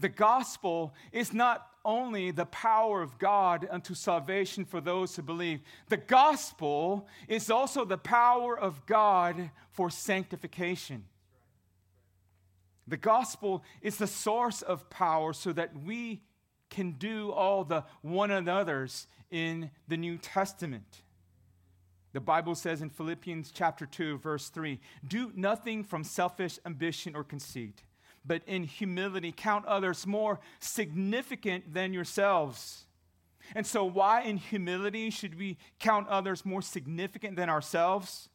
The 0.00 0.08
gospel 0.08 0.94
is 1.12 1.32
not 1.32 1.68
only 1.84 2.32
the 2.32 2.46
power 2.46 3.02
of 3.02 3.18
God 3.18 3.68
unto 3.70 3.94
salvation 3.94 4.64
for 4.64 4.80
those 4.80 5.14
who 5.14 5.22
believe, 5.22 5.60
the 5.88 5.96
gospel 5.96 7.06
is 7.28 7.50
also 7.50 7.84
the 7.84 7.98
power 7.98 8.58
of 8.58 8.84
God 8.86 9.50
for 9.70 9.90
sanctification. 9.90 11.04
The 12.88 12.96
gospel 12.96 13.62
is 13.80 13.96
the 13.96 14.08
source 14.08 14.62
of 14.62 14.90
power 14.90 15.32
so 15.32 15.52
that 15.52 15.70
we 15.84 16.22
can 16.72 16.92
do 16.92 17.30
all 17.30 17.62
the 17.62 17.84
one 18.00 18.30
another's 18.30 19.06
in 19.30 19.70
the 19.86 19.96
New 19.96 20.18
Testament. 20.18 21.02
The 22.12 22.20
Bible 22.20 22.54
says 22.54 22.82
in 22.82 22.90
Philippians 22.90 23.52
chapter 23.52 23.86
2 23.86 24.18
verse 24.18 24.48
3, 24.48 24.80
do 25.06 25.30
nothing 25.36 25.84
from 25.84 26.02
selfish 26.02 26.58
ambition 26.66 27.14
or 27.14 27.22
conceit, 27.22 27.84
but 28.24 28.42
in 28.46 28.64
humility 28.64 29.32
count 29.36 29.66
others 29.66 30.06
more 30.06 30.40
significant 30.58 31.72
than 31.72 31.92
yourselves. 31.92 32.86
And 33.54 33.66
so 33.66 33.84
why 33.84 34.22
in 34.22 34.38
humility 34.38 35.10
should 35.10 35.38
we 35.38 35.58
count 35.78 36.08
others 36.08 36.44
more 36.44 36.62
significant 36.62 37.36
than 37.36 37.50
ourselves? 37.50 38.28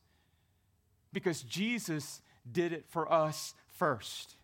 Because 1.12 1.42
Jesus 1.42 2.22
did 2.50 2.72
it 2.72 2.86
for 2.88 3.12
us 3.12 3.56
first. 3.68 4.36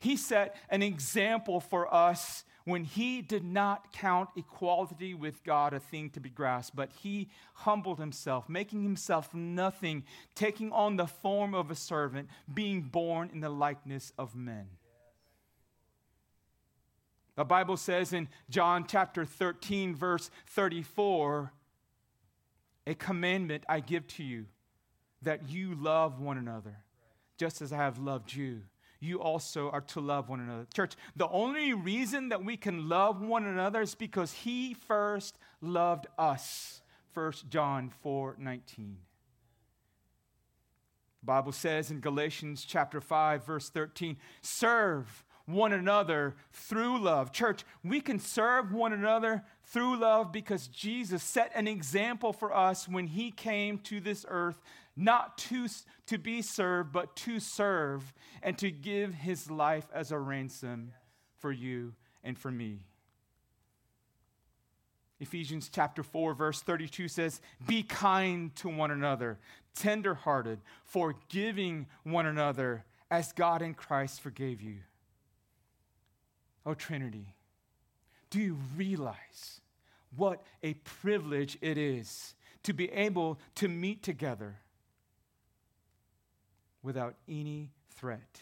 He 0.00 0.16
set 0.16 0.56
an 0.70 0.82
example 0.82 1.60
for 1.60 1.92
us 1.92 2.44
when 2.68 2.84
he 2.84 3.22
did 3.22 3.42
not 3.42 3.92
count 3.94 4.28
equality 4.36 5.14
with 5.14 5.42
God 5.42 5.72
a 5.72 5.80
thing 5.80 6.10
to 6.10 6.20
be 6.20 6.28
grasped, 6.28 6.76
but 6.76 6.90
he 7.00 7.28
humbled 7.54 7.98
himself, 7.98 8.46
making 8.46 8.82
himself 8.82 9.32
nothing, 9.32 10.04
taking 10.34 10.70
on 10.70 10.96
the 10.96 11.06
form 11.06 11.54
of 11.54 11.70
a 11.70 11.74
servant, 11.74 12.28
being 12.52 12.82
born 12.82 13.30
in 13.32 13.40
the 13.40 13.48
likeness 13.48 14.12
of 14.18 14.36
men. 14.36 14.66
The 17.36 17.44
Bible 17.44 17.78
says 17.78 18.12
in 18.12 18.28
John 18.50 18.84
chapter 18.86 19.24
13, 19.24 19.94
verse 19.94 20.30
34, 20.48 21.52
a 22.86 22.94
commandment 22.94 23.64
I 23.66 23.80
give 23.80 24.06
to 24.08 24.24
you 24.24 24.44
that 25.22 25.48
you 25.48 25.74
love 25.74 26.20
one 26.20 26.36
another, 26.36 26.76
just 27.38 27.62
as 27.62 27.72
I 27.72 27.78
have 27.78 27.98
loved 27.98 28.34
you. 28.34 28.62
You 29.00 29.20
also 29.20 29.70
are 29.70 29.80
to 29.82 30.00
love 30.00 30.28
one 30.28 30.40
another. 30.40 30.66
Church, 30.74 30.94
the 31.14 31.28
only 31.28 31.72
reason 31.72 32.30
that 32.30 32.44
we 32.44 32.56
can 32.56 32.88
love 32.88 33.22
one 33.22 33.46
another 33.46 33.82
is 33.82 33.94
because 33.94 34.32
He 34.32 34.74
first 34.74 35.38
loved 35.60 36.06
us. 36.18 36.82
1 37.14 37.32
John 37.48 37.90
4 38.02 38.36
19. 38.38 38.96
The 41.20 41.26
Bible 41.26 41.52
says 41.52 41.90
in 41.90 42.00
Galatians 42.00 42.64
chapter 42.64 43.00
5, 43.00 43.44
verse 43.44 43.70
13, 43.70 44.16
serve 44.40 45.24
one 45.46 45.72
another 45.72 46.36
through 46.52 47.00
love. 47.00 47.32
Church, 47.32 47.64
we 47.82 48.00
can 48.00 48.18
serve 48.18 48.72
one 48.72 48.92
another 48.92 49.42
through 49.64 49.98
love 49.98 50.30
because 50.30 50.68
Jesus 50.68 51.22
set 51.22 51.50
an 51.54 51.66
example 51.66 52.32
for 52.32 52.54
us 52.54 52.86
when 52.86 53.06
he 53.06 53.30
came 53.30 53.78
to 53.78 53.98
this 53.98 54.26
earth, 54.28 54.60
not 54.98 55.38
to, 55.38 55.68
to 56.06 56.18
be 56.18 56.42
served, 56.42 56.92
but 56.92 57.14
to 57.14 57.38
serve 57.38 58.12
and 58.42 58.58
to 58.58 58.70
give 58.70 59.14
his 59.14 59.48
life 59.48 59.86
as 59.94 60.10
a 60.10 60.18
ransom 60.18 60.92
for 61.36 61.52
you 61.52 61.94
and 62.24 62.36
for 62.36 62.50
me. 62.50 62.80
Ephesians 65.20 65.70
chapter 65.72 66.02
4, 66.02 66.34
verse 66.34 66.62
32 66.62 67.08
says, 67.08 67.40
Be 67.66 67.82
kind 67.82 68.54
to 68.56 68.68
one 68.68 68.90
another, 68.90 69.38
tenderhearted, 69.74 70.60
forgiving 70.84 71.86
one 72.02 72.26
another 72.26 72.84
as 73.10 73.32
God 73.32 73.62
in 73.62 73.74
Christ 73.74 74.20
forgave 74.20 74.60
you. 74.60 74.78
Oh, 76.66 76.74
Trinity, 76.74 77.34
do 78.30 78.40
you 78.40 78.58
realize 78.76 79.60
what 80.14 80.42
a 80.62 80.74
privilege 80.74 81.56
it 81.60 81.78
is 81.78 82.34
to 82.64 82.72
be 82.72 82.90
able 82.90 83.38
to 83.56 83.68
meet 83.68 84.02
together 84.02 84.56
without 86.82 87.14
any 87.28 87.70
threat 87.94 88.40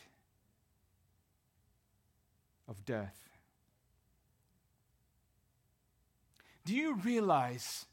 of 2.68 2.84
death? 2.84 3.16
Do 6.64 6.74
you 6.74 6.96
realize 6.96 7.86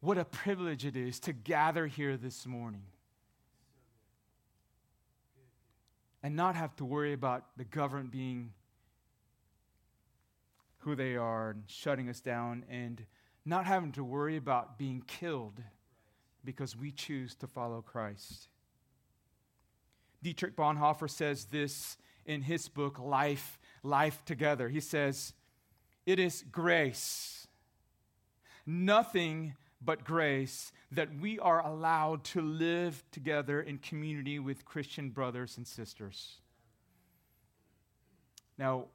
what 0.00 0.18
a 0.18 0.24
privilege 0.24 0.84
it 0.84 0.96
is 0.96 1.20
to 1.20 1.32
gather 1.32 1.86
here 1.86 2.16
this 2.16 2.46
morning? 2.46 2.82
And 6.22 6.34
not 6.34 6.56
have 6.56 6.74
to 6.76 6.84
worry 6.84 7.12
about 7.12 7.44
the 7.56 7.64
government 7.64 8.10
being 8.10 8.52
who 10.78 10.96
they 10.96 11.16
are 11.16 11.50
and 11.50 11.64
shutting 11.66 12.08
us 12.08 12.20
down 12.20 12.64
and 12.68 13.04
not 13.44 13.64
having 13.66 13.92
to 13.92 14.02
worry 14.02 14.36
about 14.36 14.76
being 14.76 15.02
killed 15.06 15.62
because 16.44 16.76
we 16.76 16.90
choose 16.90 17.34
to 17.36 17.46
follow 17.46 17.80
Christ. 17.80 18.48
Dietrich 20.26 20.56
Bonhoeffer 20.56 21.08
says 21.08 21.44
this 21.44 21.96
in 22.24 22.42
his 22.42 22.68
book, 22.68 22.98
Life, 22.98 23.60
Life 23.84 24.24
Together. 24.24 24.68
He 24.68 24.80
says, 24.80 25.34
It 26.04 26.18
is 26.18 26.44
grace, 26.50 27.46
nothing 28.66 29.54
but 29.80 30.02
grace, 30.02 30.72
that 30.90 31.16
we 31.20 31.38
are 31.38 31.64
allowed 31.64 32.24
to 32.24 32.40
live 32.40 33.04
together 33.12 33.60
in 33.60 33.78
community 33.78 34.40
with 34.40 34.64
Christian 34.64 35.10
brothers 35.10 35.58
and 35.58 35.64
sisters. 35.64 36.38
Now, 38.58 38.86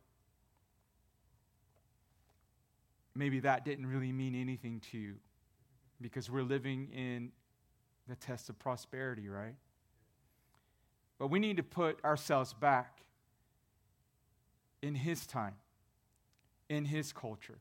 maybe 3.16 3.40
that 3.40 3.64
didn't 3.64 3.86
really 3.86 4.12
mean 4.12 4.36
anything 4.36 4.82
to 4.92 4.98
you 4.98 5.16
because 6.02 6.30
we're 6.30 6.44
living 6.44 6.90
in 6.94 7.32
the 8.10 8.18
test 8.18 8.50
of 8.50 8.60
prosperity, 8.60 9.30
right? 9.30 9.56
But 11.22 11.28
we 11.28 11.38
need 11.38 11.58
to 11.58 11.64
put 11.64 12.04
ourselves 12.04 12.52
back 12.52 12.98
in 14.82 14.96
his 14.96 15.28
time, 15.28 15.54
in 16.68 16.86
his 16.86 17.14
culture. 17.14 17.60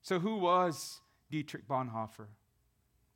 So, 0.00 0.18
who 0.18 0.36
was 0.36 1.02
Dietrich 1.30 1.68
Bonhoeffer? 1.68 2.28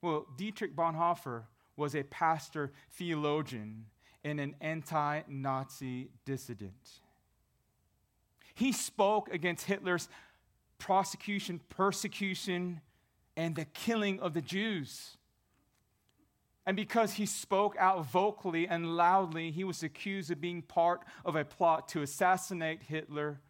Well, 0.03 0.27
Dietrich 0.37 0.77
Bonhoeffer 0.77 1.45
was 1.79 1.97
a 1.97 2.03
pastor 2.03 2.73
theologian 2.91 3.87
and 4.23 4.39
an 4.39 4.55
anti 4.61 5.23
Nazi 5.27 6.11
dissident. 6.27 7.01
He 8.53 8.71
spoke 8.71 9.33
against 9.33 9.65
Hitler's 9.65 10.11
prosecution, 10.77 11.63
persecution, 11.71 12.83
and 13.35 13.57
the 13.57 13.65
killing 13.65 14.21
of 14.21 14.35
the 14.35 14.43
Jews. 14.43 15.17
And 16.65 16.77
because 16.77 17.15
he 17.15 17.27
spoke 17.27 17.77
out 17.79 18.07
vocally 18.07 18.69
and 18.69 18.97
loudly, 18.97 19.51
he 19.51 19.65
was 19.65 19.83
accused 19.83 20.31
of 20.31 20.41
being 20.41 20.63
part 20.63 21.03
of 21.25 21.35
a 21.35 21.45
plot 21.45 21.89
to 21.89 22.03
assassinate 22.03 22.83
Hitler. 22.85 23.41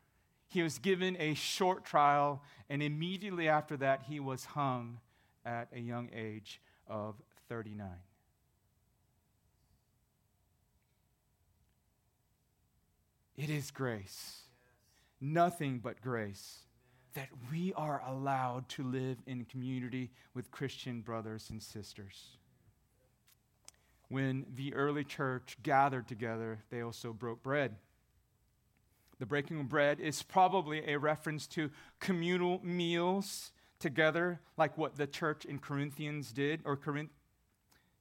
He 0.48 0.62
was 0.62 0.78
given 0.78 1.16
a 1.18 1.34
short 1.34 1.84
trial, 1.84 2.42
and 2.70 2.82
immediately 2.82 3.48
after 3.48 3.76
that, 3.78 4.02
he 4.08 4.18
was 4.18 4.44
hung 4.46 4.98
at 5.44 5.68
a 5.74 5.80
young 5.80 6.08
age 6.14 6.60
of 6.86 7.16
39. 7.48 7.88
It 13.36 13.50
is 13.50 13.70
grace, 13.70 14.42
nothing 15.20 15.80
but 15.80 16.00
grace 16.00 16.60
that 17.14 17.28
we 17.50 17.74
are 17.74 18.02
allowed 18.06 18.68
to 18.70 18.84
live 18.84 19.18
in 19.26 19.44
community 19.44 20.10
with 20.32 20.50
Christian 20.50 21.02
brothers 21.02 21.50
and 21.50 21.62
sisters. 21.62 22.38
When 24.12 24.44
the 24.54 24.74
early 24.74 25.04
church 25.04 25.56
gathered 25.62 26.06
together, 26.06 26.58
they 26.68 26.82
also 26.82 27.14
broke 27.14 27.42
bread. 27.42 27.76
The 29.18 29.24
breaking 29.24 29.58
of 29.58 29.70
bread 29.70 30.00
is 30.00 30.22
probably 30.22 30.86
a 30.86 30.98
reference 30.98 31.46
to 31.48 31.70
communal 31.98 32.60
meals 32.62 33.52
together, 33.78 34.40
like 34.58 34.76
what 34.76 34.96
the 34.96 35.06
church 35.06 35.46
in 35.46 35.58
Corinthians 35.58 36.30
did, 36.30 36.60
or 36.66 36.76
Corinth, 36.76 37.08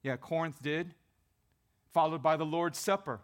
yeah, 0.04 0.18
Corinth 0.18 0.62
did, 0.62 0.96
followed 1.94 2.22
by 2.22 2.36
the 2.36 2.46
Lord's 2.46 2.78
Supper 2.78 3.22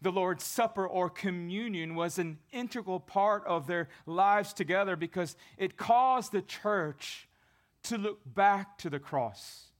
the 0.00 0.10
Lord's 0.10 0.44
Supper 0.44 0.86
or 0.86 1.08
communion 1.08 1.94
was 1.94 2.18
an 2.18 2.38
integral 2.50 2.98
part 2.98 3.44
of 3.46 3.68
their 3.68 3.88
lives 4.04 4.52
together 4.52 4.96
because 4.96 5.36
it 5.56 5.76
caused 5.76 6.32
the 6.32 6.42
church 6.42 7.28
to 7.84 7.96
look 7.96 8.20
back 8.26 8.78
to 8.78 8.90
the 8.90 8.98
cross, 8.98 9.71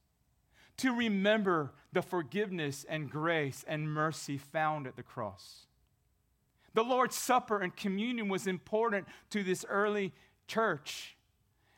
to 0.79 0.95
remember 0.95 1.73
the 1.93 2.03
forgiveness 2.03 2.85
and 2.89 3.11
grace 3.11 3.65
and 3.67 3.93
mercy 3.93 4.39
found 4.39 4.87
at 4.87 4.97
the 4.97 5.03
cross. 5.03 5.67
The 6.75 6.83
Lord's 6.83 7.17
Supper 7.17 7.59
and 7.61 7.75
communion 7.77 8.29
was 8.29 8.47
important 8.47 9.07
to 9.31 9.43
this 9.43 9.65
early 9.69 10.13
church 10.47 11.17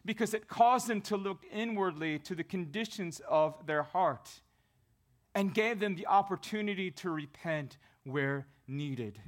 because 0.05 0.35
it 0.35 0.49
caused 0.49 0.87
them 0.87 1.01
to 1.03 1.17
look 1.17 1.45
inwardly 1.51 2.19
to 2.21 2.35
the 2.35 2.45
conditions 2.45 3.21
of 3.29 3.67
their 3.67 3.83
heart 3.83 4.31
and 5.35 5.55
gave 5.55 5.81
them 5.81 5.97
the 5.97 6.07
opportunity 6.07 6.91
to 6.91 7.11
repent 7.11 7.77
where 8.05 8.47
needed. 8.69 9.19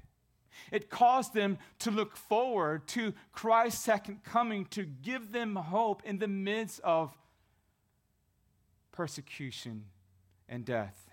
It 0.71 0.89
caused 0.91 1.35
them 1.35 1.59
to 1.81 1.91
look 1.91 2.17
forward 2.17 2.87
to 2.89 3.13
Christ's 3.33 3.83
second 3.83 4.25
coming 4.25 4.67
to 4.67 4.85
give 4.85 5.33
them 5.33 5.57
hope 5.57 6.03
in 6.05 6.19
the 6.19 6.29
midst 6.29 6.81
of 6.81 7.17
persecution 8.97 9.85
and 10.49 10.65
death. 10.65 11.11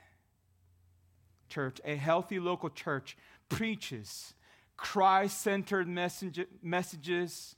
Church, 1.50 1.80
a 1.84 1.96
healthy 1.96 2.40
local 2.40 2.70
church 2.70 3.18
preaches 3.50 4.34
Christ 4.78 5.42
centered 5.42 5.88
messages, 5.88 7.56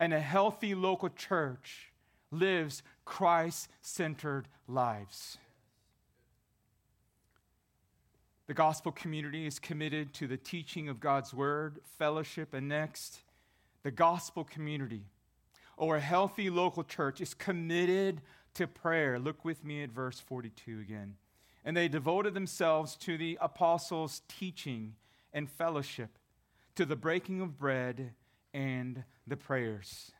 and 0.00 0.14
a 0.14 0.20
healthy 0.20 0.74
local 0.74 1.10
church 1.10 1.92
lives 2.30 2.82
Christ 3.04 3.68
centered 3.82 4.48
lives. 4.66 5.38
The 8.46 8.54
gospel 8.54 8.92
community 8.92 9.46
is 9.46 9.58
committed 9.58 10.12
to 10.14 10.26
the 10.26 10.36
teaching 10.36 10.88
of 10.88 11.00
God's 11.00 11.32
word, 11.34 11.80
fellowship, 11.98 12.54
and 12.54 12.68
next, 12.68 13.18
the 13.82 13.90
gospel 13.90 14.44
community 14.44 15.04
or 15.76 15.96
a 15.96 16.00
healthy 16.00 16.50
local 16.50 16.84
church 16.84 17.20
is 17.20 17.34
committed 17.34 18.20
to 18.54 18.66
prayer. 18.66 19.18
Look 19.18 19.44
with 19.44 19.64
me 19.64 19.82
at 19.82 19.90
verse 19.90 20.20
42 20.20 20.80
again. 20.80 21.16
And 21.64 21.76
they 21.76 21.88
devoted 21.88 22.34
themselves 22.34 22.96
to 22.96 23.16
the 23.16 23.38
apostles' 23.40 24.22
teaching 24.28 24.94
and 25.32 25.50
fellowship, 25.50 26.18
to 26.76 26.84
the 26.84 26.96
breaking 26.96 27.40
of 27.40 27.58
bread 27.58 28.12
and 28.52 29.04
the 29.26 29.36
prayers. 29.36 30.12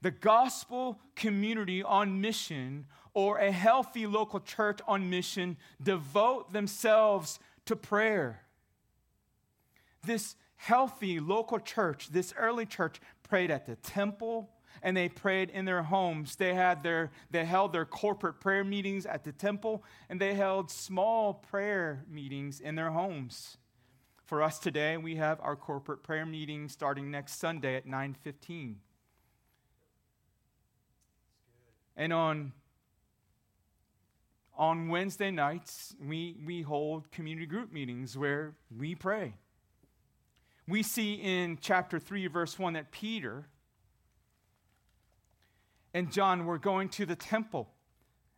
The 0.00 0.10
gospel 0.10 0.98
community 1.14 1.82
on 1.82 2.20
mission 2.20 2.86
or 3.14 3.38
a 3.38 3.52
healthy 3.52 4.06
local 4.06 4.40
church 4.40 4.80
on 4.86 5.10
mission 5.10 5.56
devote 5.80 6.52
themselves 6.52 7.38
to 7.66 7.76
prayer. 7.76 8.42
This 10.04 10.34
healthy 10.56 11.20
local 11.20 11.60
church, 11.60 12.08
this 12.10 12.32
early 12.36 12.66
church, 12.66 13.00
prayed 13.22 13.50
at 13.50 13.66
the 13.66 13.76
temple 13.76 14.50
and 14.82 14.96
they 14.96 15.08
prayed 15.08 15.50
in 15.50 15.64
their 15.64 15.82
homes. 15.82 16.36
They 16.36 16.54
had 16.54 16.82
their 16.82 17.10
they 17.30 17.44
held 17.44 17.72
their 17.72 17.84
corporate 17.84 18.40
prayer 18.40 18.64
meetings 18.64 19.06
at 19.06 19.24
the 19.24 19.32
temple 19.32 19.84
and 20.08 20.20
they 20.20 20.34
held 20.34 20.70
small 20.70 21.34
prayer 21.34 22.04
meetings 22.08 22.60
in 22.60 22.74
their 22.74 22.90
homes. 22.90 23.58
For 24.24 24.42
us 24.42 24.58
today, 24.58 24.96
we 24.96 25.16
have 25.16 25.40
our 25.40 25.56
corporate 25.56 26.02
prayer 26.02 26.24
meeting 26.24 26.68
starting 26.68 27.10
next 27.10 27.38
Sunday 27.38 27.76
at 27.76 27.86
9:15. 27.86 28.76
And 31.96 32.12
on 32.12 32.52
on 34.56 34.88
Wednesday 34.88 35.30
nights, 35.30 35.94
we, 36.00 36.36
we 36.44 36.62
hold 36.62 37.10
community 37.10 37.46
group 37.46 37.72
meetings 37.72 38.16
where 38.16 38.54
we 38.76 38.94
pray. 38.94 39.34
We 40.68 40.82
see 40.82 41.14
in 41.14 41.58
chapter 41.60 41.98
3, 41.98 42.26
verse 42.28 42.58
1, 42.58 42.74
that 42.74 42.92
Peter 42.92 43.46
and 45.94 46.10
John 46.12 46.46
were 46.46 46.58
going 46.58 46.88
to 46.90 47.06
the 47.06 47.16
temple 47.16 47.68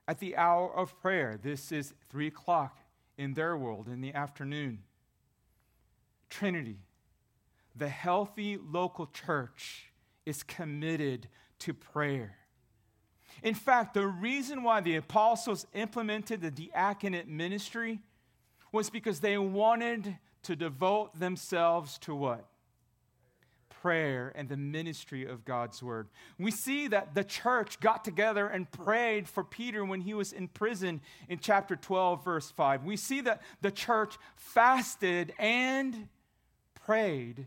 at 0.07 0.19
the 0.19 0.37
hour 0.37 0.75
of 0.75 0.99
prayer. 1.01 1.39
This 1.43 1.73
is 1.73 1.95
3 2.11 2.27
o'clock 2.27 2.79
in 3.17 3.35
their 3.35 3.57
world 3.57 3.89
in 3.89 4.01
the 4.01 4.13
afternoon. 4.13 4.81
Trinity, 6.29 6.79
the 7.77 7.89
healthy 7.89 8.59
local 8.59 9.07
church, 9.07 9.91
is 10.27 10.43
committed 10.43 11.29
to 11.61 11.73
prayer. 11.73 12.37
In 13.43 13.55
fact, 13.55 13.95
the 13.95 14.07
reason 14.07 14.63
why 14.63 14.81
the 14.81 14.97
apostles 14.97 15.67
implemented 15.75 16.41
the 16.41 16.51
diaconate 16.51 17.29
ministry 17.29 18.01
was 18.73 18.91
because 18.91 19.21
they 19.21 19.39
wanted 19.39 20.19
to 20.43 20.57
devote 20.57 21.19
themselves 21.19 21.99
to 21.99 22.15
what? 22.15 22.47
Prayer 23.85 24.33
and 24.35 24.49
the 24.49 24.57
ministry 24.57 25.27
of 25.27 25.45
God's 25.45 25.83
word. 25.83 26.09
We 26.39 26.51
see 26.51 26.89
that 26.89 27.15
the 27.15 27.23
church 27.23 27.81
got 27.81 28.03
together 28.03 28.47
and 28.47 28.71
prayed 28.73 29.29
for 29.29 29.45
Peter 29.45 29.85
when 29.85 30.01
he 30.01 30.15
was 30.15 30.33
in 30.33 30.49
prison 30.49 31.03
in 31.29 31.39
chapter 31.39 31.77
12, 31.77 32.25
verse 32.25 32.51
5. 32.51 32.85
We 32.85 32.97
see 32.97 33.21
that 33.21 33.43
the 33.61 33.71
church 33.71 34.17
fasted 34.37 35.35
and 35.39 36.09
prayed 36.87 37.47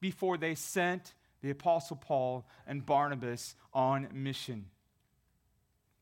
before 0.00 0.36
they 0.36 0.56
sent 0.56 1.14
the 1.40 1.50
apostle 1.50 1.94
Paul 1.94 2.48
and 2.66 2.84
Barnabas 2.84 3.54
on 3.72 4.08
mission. 4.12 4.64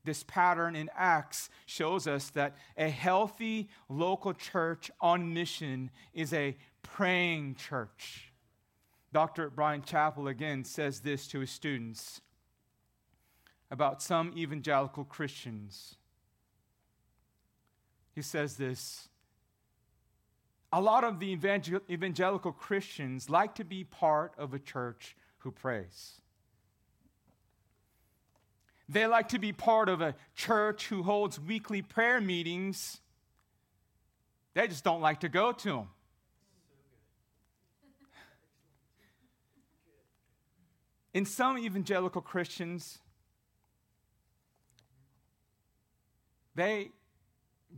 This 0.03 0.23
pattern 0.23 0.77
in 0.77 0.89
Acts 0.97 1.51
shows 1.67 2.07
us 2.07 2.31
that 2.31 2.57
a 2.79 2.89
healthy 2.89 3.69
local 3.91 4.33
church 4.33 4.91
on 4.99 5.35
mission 5.35 5.91
is 6.15 6.33
a 6.33 6.57
praying 6.83 7.57
church. 7.57 8.31
Dr. 9.15 9.49
Bryan 9.49 9.83
Chapell 9.83 10.29
again 10.29 10.65
says 10.65 10.99
this 10.99 11.29
to 11.29 11.39
his 11.39 11.51
students 11.51 12.21
about 13.71 14.03
some 14.03 14.33
evangelical 14.37 15.05
Christians. 15.05 15.95
He 18.13 18.23
says 18.23 18.57
this 18.57 19.09
A 20.73 20.81
lot 20.81 21.05
of 21.05 21.21
the 21.21 21.31
evangel- 21.31 21.81
evangelical 21.89 22.51
Christians 22.51 23.31
like 23.31 23.55
to 23.55 23.65
be 23.65 23.85
part 23.85 24.35
of 24.37 24.53
a 24.53 24.59
church 24.59 25.17
who 25.39 25.53
prays. 25.53 26.21
They 28.89 29.07
like 29.07 29.29
to 29.29 29.39
be 29.39 29.53
part 29.53 29.89
of 29.89 30.01
a 30.01 30.17
church 30.35 30.89
who 30.89 31.05
holds 31.05 31.39
weekly 31.39 31.83
prayer 31.83 32.21
meetings. 32.21 33.01
They 34.55 34.67
just 34.67 34.83
don't 34.83 35.01
like 35.01 35.21
to 35.21 35.29
go 35.29 35.53
to 35.53 35.69
them. 35.69 35.89
In 41.15 41.25
some 41.25 41.57
evangelical 41.57 42.21
Christians, 42.21 42.99
they, 46.57 46.91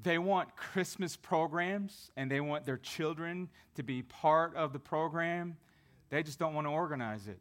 they 0.03 0.17
want 0.17 0.57
Christmas 0.57 1.17
programs 1.17 2.11
and 2.17 2.31
they 2.31 2.41
want 2.41 2.65
their 2.65 2.79
children 2.79 3.51
to 3.75 3.83
be 3.83 4.03
part 4.03 4.57
of 4.57 4.73
the 4.73 4.79
program. 4.79 5.59
They 6.09 6.23
just 6.23 6.39
don't 6.39 6.55
want 6.55 6.67
to 6.67 6.71
organize 6.71 7.29
it. 7.29 7.39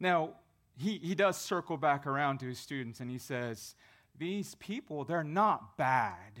Now, 0.00 0.30
he, 0.76 0.98
he 0.98 1.14
does 1.14 1.36
circle 1.36 1.76
back 1.76 2.04
around 2.04 2.38
to 2.38 2.46
his 2.46 2.58
students 2.58 2.98
and 2.98 3.08
he 3.08 3.18
says, 3.18 3.76
These 4.18 4.56
people, 4.56 5.04
they're 5.04 5.22
not 5.22 5.76
bad. 5.76 6.40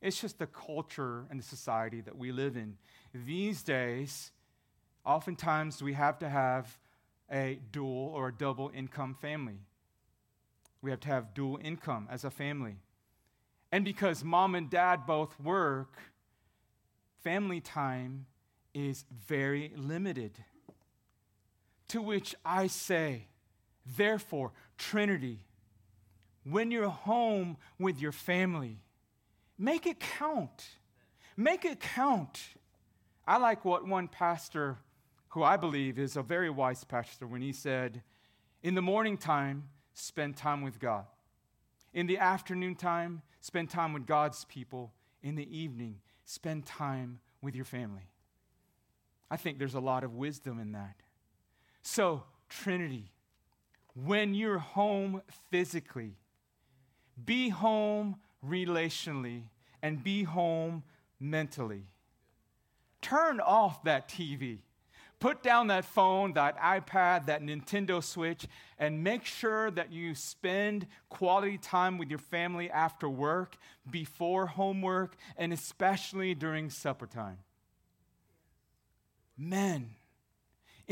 It's 0.00 0.20
just 0.20 0.40
the 0.40 0.48
culture 0.48 1.26
and 1.30 1.38
the 1.38 1.44
society 1.44 2.00
that 2.00 2.18
we 2.18 2.32
live 2.32 2.56
in. 2.56 2.76
These 3.14 3.62
days, 3.62 4.32
oftentimes 5.04 5.82
we 5.82 5.94
have 5.94 6.18
to 6.20 6.28
have 6.28 6.78
a 7.30 7.58
dual 7.70 8.12
or 8.14 8.28
a 8.28 8.32
double 8.32 8.70
income 8.74 9.14
family. 9.20 9.60
We 10.80 10.90
have 10.90 11.00
to 11.00 11.08
have 11.08 11.34
dual 11.34 11.58
income 11.62 12.08
as 12.10 12.24
a 12.24 12.30
family. 12.30 12.76
And 13.70 13.84
because 13.84 14.22
mom 14.22 14.54
and 14.54 14.68
dad 14.68 15.06
both 15.06 15.38
work, 15.40 15.96
family 17.22 17.60
time 17.60 18.26
is 18.74 19.04
very 19.26 19.72
limited. 19.76 20.32
To 21.88 22.02
which 22.02 22.34
I 22.44 22.66
say, 22.66 23.28
Therefore, 23.96 24.52
Trinity, 24.78 25.44
when 26.44 26.70
you're 26.70 26.88
home 26.88 27.56
with 27.78 28.00
your 28.00 28.12
family, 28.12 28.78
make 29.58 29.86
it 29.86 30.00
count. 30.00 30.66
Make 31.36 31.64
it 31.64 31.80
count. 31.80 32.40
I 33.26 33.38
like 33.38 33.64
what 33.64 33.86
one 33.86 34.08
pastor, 34.08 34.78
who 35.32 35.42
I 35.42 35.56
believe 35.56 35.98
is 35.98 36.16
a 36.16 36.22
very 36.22 36.50
wise 36.50 36.84
pastor, 36.84 37.26
when 37.26 37.40
he 37.40 37.52
said, 37.52 38.02
In 38.62 38.74
the 38.74 38.82
morning 38.82 39.16
time, 39.16 39.64
spend 39.94 40.36
time 40.36 40.60
with 40.60 40.78
God. 40.78 41.06
In 41.94 42.06
the 42.06 42.18
afternoon 42.18 42.74
time, 42.74 43.22
spend 43.40 43.70
time 43.70 43.94
with 43.94 44.06
God's 44.06 44.44
people. 44.44 44.92
In 45.22 45.34
the 45.34 45.56
evening, 45.56 46.00
spend 46.26 46.66
time 46.66 47.20
with 47.40 47.54
your 47.56 47.64
family. 47.64 48.10
I 49.30 49.38
think 49.38 49.58
there's 49.58 49.74
a 49.74 49.80
lot 49.80 50.04
of 50.04 50.14
wisdom 50.14 50.60
in 50.60 50.72
that. 50.72 50.96
So, 51.80 52.24
Trinity, 52.50 53.10
when 53.94 54.34
you're 54.34 54.58
home 54.58 55.22
physically, 55.50 56.16
be 57.24 57.48
home 57.48 58.16
relationally, 58.46 59.44
and 59.82 60.04
be 60.04 60.24
home 60.24 60.82
mentally. 61.18 61.86
Turn 63.00 63.40
off 63.40 63.82
that 63.84 64.08
TV. 64.10 64.58
Put 65.22 65.44
down 65.44 65.68
that 65.68 65.84
phone, 65.84 66.32
that 66.32 66.58
iPad, 66.58 67.26
that 67.26 67.42
Nintendo 67.42 68.02
Switch, 68.02 68.48
and 68.76 69.04
make 69.04 69.24
sure 69.24 69.70
that 69.70 69.92
you 69.92 70.16
spend 70.16 70.88
quality 71.10 71.58
time 71.58 71.96
with 71.96 72.10
your 72.10 72.18
family 72.18 72.68
after 72.68 73.08
work, 73.08 73.56
before 73.88 74.46
homework, 74.46 75.14
and 75.36 75.52
especially 75.52 76.34
during 76.34 76.70
supper 76.70 77.06
time. 77.06 77.38
Men, 79.38 79.90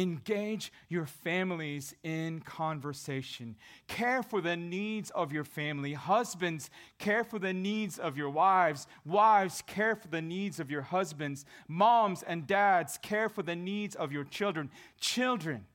Engage 0.01 0.73
your 0.89 1.05
families 1.05 1.95
in 2.03 2.41
conversation. 2.41 3.55
Care 3.87 4.23
for 4.23 4.41
the 4.41 4.57
needs 4.57 5.11
of 5.11 5.31
your 5.31 5.45
family. 5.45 5.93
Husbands, 5.93 6.71
care 6.99 7.23
for 7.23 7.39
the 7.39 7.53
needs 7.53 7.99
of 7.99 8.17
your 8.17 8.31
wives. 8.31 8.87
Wives, 9.05 9.63
care 9.67 9.95
for 9.95 10.09
the 10.09 10.23
needs 10.23 10.59
of 10.59 10.71
your 10.71 10.81
husbands. 10.81 11.45
Moms 11.69 12.23
and 12.23 12.47
dads, 12.47 12.97
care 13.03 13.29
for 13.29 13.43
the 13.43 13.55
needs 13.55 13.95
of 13.95 14.11
your 14.11 14.25
children. 14.25 14.71
Children, 14.99 15.67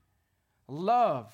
love, 0.66 1.32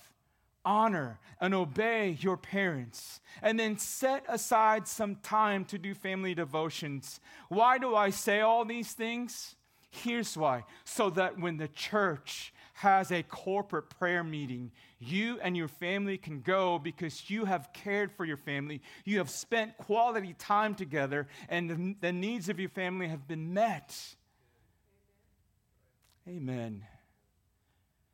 honor, 0.62 1.18
and 1.40 1.54
obey 1.54 2.18
your 2.20 2.36
parents. 2.36 3.22
And 3.40 3.58
then 3.58 3.78
set 3.78 4.22
aside 4.28 4.86
some 4.86 5.16
time 5.16 5.64
to 5.66 5.78
do 5.78 5.94
family 5.94 6.34
devotions. 6.34 7.20
Why 7.48 7.78
do 7.78 7.96
I 7.96 8.10
say 8.10 8.42
all 8.42 8.66
these 8.66 8.92
things? 8.92 9.56
Here's 9.92 10.38
why 10.38 10.64
so 10.84 11.10
that 11.10 11.38
when 11.38 11.58
the 11.58 11.68
church 11.68 12.54
has 12.74 13.10
a 13.10 13.22
corporate 13.22 13.90
prayer 13.90 14.24
meeting, 14.24 14.72
you 14.98 15.38
and 15.42 15.56
your 15.56 15.68
family 15.68 16.16
can 16.16 16.40
go 16.40 16.78
because 16.78 17.28
you 17.28 17.44
have 17.44 17.72
cared 17.72 18.10
for 18.12 18.24
your 18.24 18.36
family. 18.36 18.80
You 19.04 19.18
have 19.18 19.30
spent 19.30 19.76
quality 19.76 20.34
time 20.38 20.74
together, 20.74 21.28
and 21.48 21.96
the, 22.00 22.12
needs 22.12 22.48
of 22.48 22.58
your 22.58 22.70
family 22.70 23.08
have 23.08 23.28
been 23.28 23.52
met. 23.52 23.96
Amen. 26.28 26.84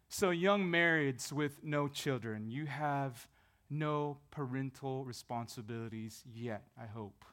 So, 0.08 0.30
young 0.30 0.64
marrieds 0.64 1.30
with 1.30 1.62
no 1.62 1.86
children, 1.86 2.50
you 2.50 2.66
have 2.66 3.28
no 3.70 4.16
parental 4.30 5.04
responsibilities 5.04 6.24
yet, 6.34 6.64
I 6.80 6.86
hope. 6.86 7.24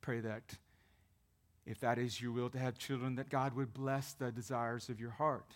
Pray 0.00 0.20
that 0.20 0.56
if 1.66 1.80
that 1.80 1.98
is 1.98 2.20
your 2.20 2.32
will 2.32 2.48
to 2.50 2.58
have 2.58 2.78
children, 2.78 3.16
that 3.16 3.28
God 3.28 3.54
would 3.54 3.74
bless 3.74 4.12
the 4.12 4.30
desires 4.30 4.88
of 4.88 5.00
your 5.00 5.10
heart. 5.10 5.52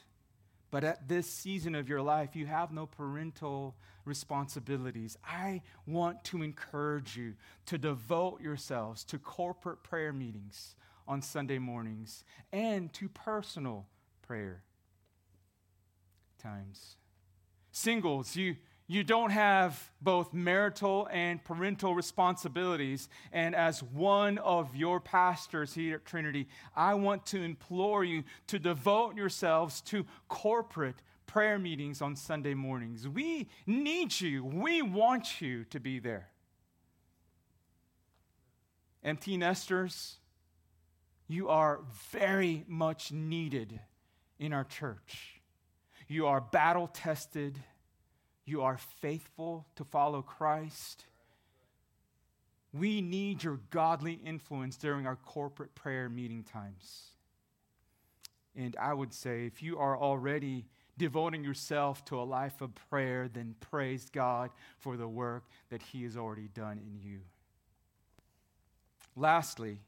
But 0.70 0.85
at 0.85 1.09
this 1.09 1.27
season 1.29 1.75
of 1.75 1.88
your 1.88 2.03
life, 2.03 2.37
you 2.37 2.46
have 2.46 2.73
no 2.73 2.87
parental 2.87 3.75
responsibilities. 4.05 5.16
I 5.25 5.62
want 5.87 6.23
to 6.25 6.42
encourage 6.42 7.16
you 7.16 7.35
to 7.66 7.79
devote 7.79 8.40
yourselves 8.40 9.05
to 9.05 9.18
corporate 9.18 9.83
prayer 9.83 10.12
meetings 10.12 10.75
on 11.09 11.23
Sunday 11.23 11.59
mornings 11.59 12.25
and 12.53 12.92
to 12.94 13.09
personal 13.09 13.87
prayer 14.23 14.62
times. 16.40 16.96
Singles, 17.73 18.37
you 18.37 18.57
you 18.90 19.05
don't 19.05 19.31
have 19.31 19.88
both 20.03 20.35
marital 20.35 21.09
and 21.12 21.44
parental 21.44 21.94
responsibilities. 21.94 23.09
And 23.31 23.55
as 23.55 23.85
one 23.85 24.38
of 24.38 24.74
your 24.74 24.98
pastors 24.98 25.72
here 25.72 25.94
at 25.94 26.05
Trinity, 26.05 26.48
I 26.74 26.94
want 26.94 27.24
to 27.26 27.40
implore 27.40 28.03
you 28.03 28.24
to 28.48 28.59
devote 28.59 29.14
yourselves 29.14 29.81
to 29.83 30.07
corporate 30.26 30.96
prayer 31.29 31.57
meetings 31.57 32.03
on 32.03 32.16
Sunday 32.16 32.53
mornings. 32.53 33.07
We 33.07 33.46
need 33.64 34.20
you, 34.20 34.44
we 34.44 34.83
want 34.83 35.40
you 35.40 35.62
to 35.66 35.79
be 35.79 36.00
there. 36.00 36.31
Empty 39.05 39.37
nesters, 39.37 40.16
you 41.29 41.48
are 41.48 41.79
very 42.11 42.64
much 42.66 43.12
needed 43.12 43.79
in 44.40 44.53
our 44.53 44.64
church. 44.64 45.40
You 46.09 46.26
are 46.26 46.40
battle 46.40 46.88
tested 46.88 47.57
you 48.50 48.62
are 48.62 48.76
faithful 48.76 49.66
to 49.76 49.84
follow 49.84 50.22
Christ. 50.22 51.06
We 52.72 53.00
need 53.00 53.42
your 53.42 53.60
godly 53.70 54.20
influence 54.24 54.76
during 54.76 55.06
our 55.06 55.16
corporate 55.16 55.74
prayer 55.74 56.08
meeting 56.08 56.42
times. 56.42 57.12
And 58.56 58.76
I 58.80 58.92
would 58.92 59.14
say, 59.14 59.46
if 59.46 59.62
you 59.62 59.78
are 59.78 59.96
already 59.96 60.66
devoting 60.98 61.44
yourself 61.44 62.04
to 62.06 62.20
a 62.20 62.22
life 62.22 62.60
of 62.60 62.74
prayer, 62.90 63.28
then 63.28 63.54
praise 63.60 64.10
God 64.10 64.50
for 64.78 64.96
the 64.96 65.08
work 65.08 65.44
that 65.70 65.82
He 65.82 66.02
has 66.02 66.16
already 66.16 66.48
done 66.48 66.78
in 66.78 66.98
you. 67.00 67.20
Lastly, 69.16 69.80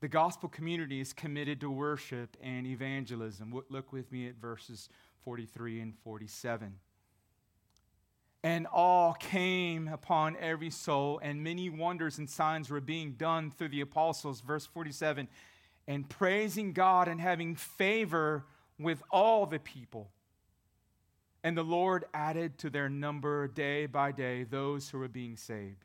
the 0.00 0.08
gospel 0.08 0.48
community 0.48 1.00
is 1.00 1.12
committed 1.12 1.60
to 1.60 1.70
worship 1.70 2.36
and 2.42 2.66
evangelism. 2.66 3.54
Look 3.68 3.92
with 3.92 4.10
me 4.10 4.26
at 4.26 4.34
verses 4.36 4.88
43 5.24 5.80
and 5.80 5.94
47 6.02 6.74
and 8.44 8.66
awe 8.72 9.12
came 9.12 9.88
upon 9.88 10.36
every 10.40 10.70
soul, 10.70 11.20
and 11.22 11.44
many 11.44 11.70
wonders 11.70 12.18
and 12.18 12.28
signs 12.28 12.70
were 12.70 12.80
being 12.80 13.12
done 13.12 13.50
through 13.50 13.68
the 13.68 13.80
apostles. 13.80 14.40
Verse 14.40 14.66
47 14.66 15.28
and 15.88 16.08
praising 16.08 16.72
God 16.72 17.08
and 17.08 17.20
having 17.20 17.54
favor 17.54 18.44
with 18.78 19.02
all 19.10 19.46
the 19.46 19.58
people. 19.58 20.10
And 21.44 21.56
the 21.56 21.64
Lord 21.64 22.04
added 22.14 22.58
to 22.58 22.70
their 22.70 22.88
number 22.88 23.48
day 23.48 23.86
by 23.86 24.12
day 24.12 24.44
those 24.44 24.88
who 24.88 24.98
were 24.98 25.08
being 25.08 25.36
saved. 25.36 25.84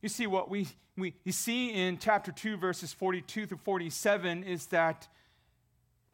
You 0.00 0.08
see, 0.08 0.26
what 0.26 0.48
we, 0.48 0.68
we 0.96 1.14
see 1.30 1.70
in 1.70 1.98
chapter 1.98 2.30
2, 2.30 2.56
verses 2.56 2.92
42 2.92 3.46
through 3.46 3.58
47 3.58 4.44
is 4.44 4.66
that 4.66 5.08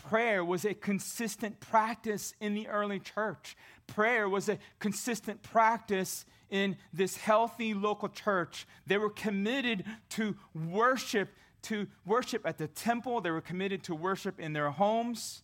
prayer 0.09 0.45
was 0.45 0.65
a 0.65 0.75
consistent 0.75 1.61
practice 1.61 2.35
in 2.41 2.55
the 2.55 2.69
early 2.69 2.99
church. 2.99 3.57
Prayer 3.87 4.29
was 4.29 4.49
a 4.49 4.59
consistent 4.79 5.43
practice 5.43 6.25
in 6.51 6.77
this 6.93 7.17
healthy 7.17 7.75
local 7.75 8.09
church. 8.09 8.67
They 8.87 8.99
were 8.99 9.11
committed 9.11 9.85
to 10.11 10.37
worship, 10.55 11.29
to 11.63 11.87
worship 12.05 12.47
at 12.47 12.59
the 12.59 12.69
temple. 12.69 13.21
They 13.21 13.31
were 13.31 13.41
committed 13.41 13.83
to 13.85 13.95
worship 13.95 14.41
in 14.41 14.53
their 14.53 14.71
homes. 14.71 15.43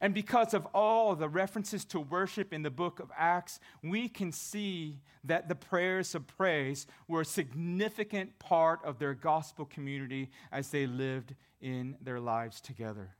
And 0.00 0.12
because 0.12 0.52
of 0.52 0.66
all 0.74 1.14
the 1.16 1.28
references 1.28 1.84
to 1.86 2.00
worship 2.00 2.52
in 2.52 2.62
the 2.62 2.70
book 2.70 3.00
of 3.00 3.10
Acts, 3.16 3.58
we 3.82 4.08
can 4.08 4.30
see 4.30 4.98
that 5.24 5.48
the 5.48 5.54
prayers 5.54 6.14
of 6.14 6.26
praise 6.26 6.86
were 7.08 7.22
a 7.22 7.24
significant 7.24 8.38
part 8.38 8.84
of 8.84 8.98
their 8.98 9.14
gospel 9.14 9.64
community 9.64 10.30
as 10.52 10.70
they 10.70 10.86
lived 10.86 11.34
in 11.60 11.96
their 12.02 12.20
lives 12.20 12.60
together. 12.60 13.16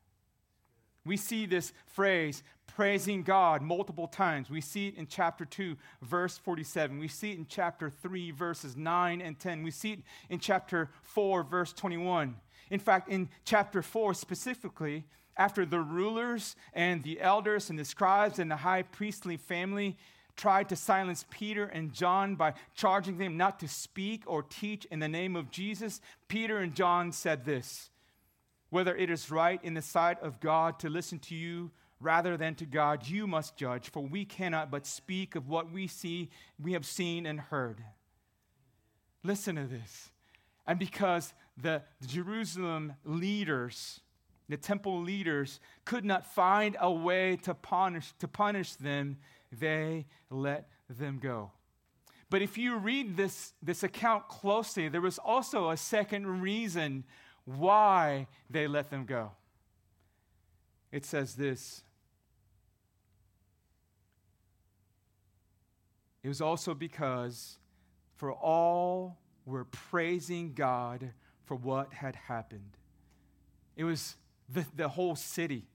We 1.06 1.16
see 1.16 1.46
this 1.46 1.72
phrase, 1.86 2.42
praising 2.66 3.22
God, 3.22 3.62
multiple 3.62 4.08
times. 4.08 4.50
We 4.50 4.60
see 4.60 4.88
it 4.88 4.96
in 4.96 5.06
chapter 5.06 5.44
2, 5.44 5.76
verse 6.02 6.36
47. 6.36 6.98
We 6.98 7.08
see 7.08 7.30
it 7.30 7.38
in 7.38 7.46
chapter 7.48 7.88
3, 7.88 8.32
verses 8.32 8.76
9 8.76 9.22
and 9.22 9.38
10. 9.38 9.62
We 9.62 9.70
see 9.70 9.92
it 9.92 10.00
in 10.28 10.40
chapter 10.40 10.90
4, 11.02 11.44
verse 11.44 11.72
21. 11.72 12.34
In 12.70 12.80
fact, 12.80 13.08
in 13.08 13.28
chapter 13.44 13.82
4 13.82 14.14
specifically, 14.14 15.04
after 15.37 15.66
the 15.66 15.81
rulers 15.81 16.57
and 16.72 17.03
the 17.03 17.20
elders 17.20 17.70
and 17.70 17.79
the 17.79 17.85
scribes 17.85 18.38
and 18.38 18.51
the 18.51 18.57
high 18.57 18.83
priestly 18.83 19.37
family 19.37 19.96
tried 20.37 20.68
to 20.68 20.77
silence 20.77 21.25
Peter 21.31 21.64
and 21.64 21.92
John 21.92 22.35
by 22.35 22.55
charging 22.75 23.18
them 23.18 23.37
not 23.37 23.59
to 23.61 23.68
speak 23.68 24.22
or 24.27 24.42
teach 24.42 24.85
in 24.87 25.01
the 25.01 25.09
name 25.09 25.35
of 25.35 25.51
Jesus, 25.51 26.01
Peter 26.29 26.59
and 26.59 26.75
John 26.75 27.12
said 27.12 27.44
this 27.44 27.90
whether 28.68 28.96
it 28.96 29.09
is 29.11 29.31
right 29.31 29.61
in 29.62 29.75
the 29.75 29.83
sight 29.83 30.20
of 30.22 30.40
God 30.40 30.79
to 30.81 30.90
listen 30.90 31.18
to 31.20 31.35
you 31.35 31.70
rather 32.01 32.37
than 32.37 32.55
to 32.57 32.66
God, 32.66 33.07
you 33.07 33.27
must 33.27 33.57
judge, 33.57 33.90
for 33.90 34.03
we 34.03 34.25
cannot 34.25 34.70
but 34.70 34.87
speak 34.87 35.35
of 35.35 35.49
what 35.49 35.72
we 35.72 35.87
see, 35.87 36.29
we 36.61 36.72
have 36.72 36.85
seen 36.85 37.27
and 37.27 37.40
heard. 37.40 37.83
Listen 39.22 39.57
to 39.57 39.64
this. 39.64 40.11
And 40.66 40.79
because 40.79 41.33
the 41.57 41.83
Jerusalem 42.07 42.94
leaders, 43.05 44.01
the 44.48 44.56
temple 44.56 45.00
leaders, 45.00 45.61
could 45.85 46.04
not 46.04 46.26
find 46.26 46.76
a 46.80 46.90
way 46.90 47.37
to 47.37 47.54
punish, 47.54 48.12
to 48.18 48.28
punish 48.28 48.74
them, 48.74 49.18
they 49.52 50.06
let 50.30 50.68
them 50.88 51.18
go. 51.20 51.52
But 52.28 52.42
if 52.42 52.59
you 52.59 52.76
read 52.76 53.16
this, 53.16 53.52
this 53.62 53.82
account 53.82 54.28
closely, 54.28 54.88
there 54.88 55.00
was 55.00 55.18
also 55.18 55.70
a 55.70 55.76
second 55.76 56.42
reason 56.42 57.04
why 57.44 58.26
they 58.50 58.66
let 58.66 58.90
them 58.90 59.04
go. 59.04 59.32
It 60.90 61.04
says 61.04 61.35
this 61.35 61.82
It 66.26 66.28
was 66.28 66.40
also 66.40 66.74
because 66.74 67.59
for 68.16 68.32
all 68.32 69.16
were 69.44 69.64
praising 69.64 70.54
God 70.54 71.12
for 71.44 71.54
what 71.54 71.92
had 71.92 72.16
happened. 72.16 72.76
It 73.76 73.85
was 73.85 74.16
the, 74.48 74.64
the 74.74 74.88
whole 74.88 75.16
city. 75.16 75.66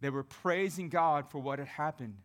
They 0.00 0.10
were 0.10 0.22
praising 0.22 0.88
God 0.88 1.30
for 1.30 1.38
what 1.38 1.58
had 1.58 1.68
happened. 1.68 2.16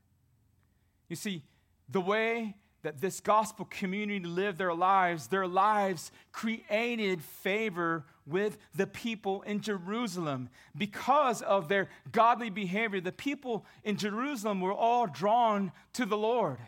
You 1.08 1.16
see, 1.16 1.44
the 1.88 2.02
way 2.02 2.56
that 2.82 3.02
this 3.02 3.20
gospel 3.20 3.66
community 3.66 4.26
lived 4.26 4.58
their 4.58 4.74
lives, 4.74 5.28
their 5.28 5.48
lives 5.48 6.12
created 6.32 7.22
favor 7.22 8.06
with 8.26 8.58
the 8.76 8.88
people 8.88 9.42
in 9.42 9.60
Jerusalem. 9.60 10.50
Because 10.78 11.42
of 11.42 11.68
their 11.68 11.90
godly 12.12 12.50
behavior, 12.50 13.02
the 13.02 13.12
people 13.12 13.66
in 13.84 13.98
Jerusalem 13.98 14.62
were 14.62 14.74
all 14.74 15.08
drawn 15.08 15.72
to 15.94 16.06
the 16.06 16.18
Lord. 16.18 16.60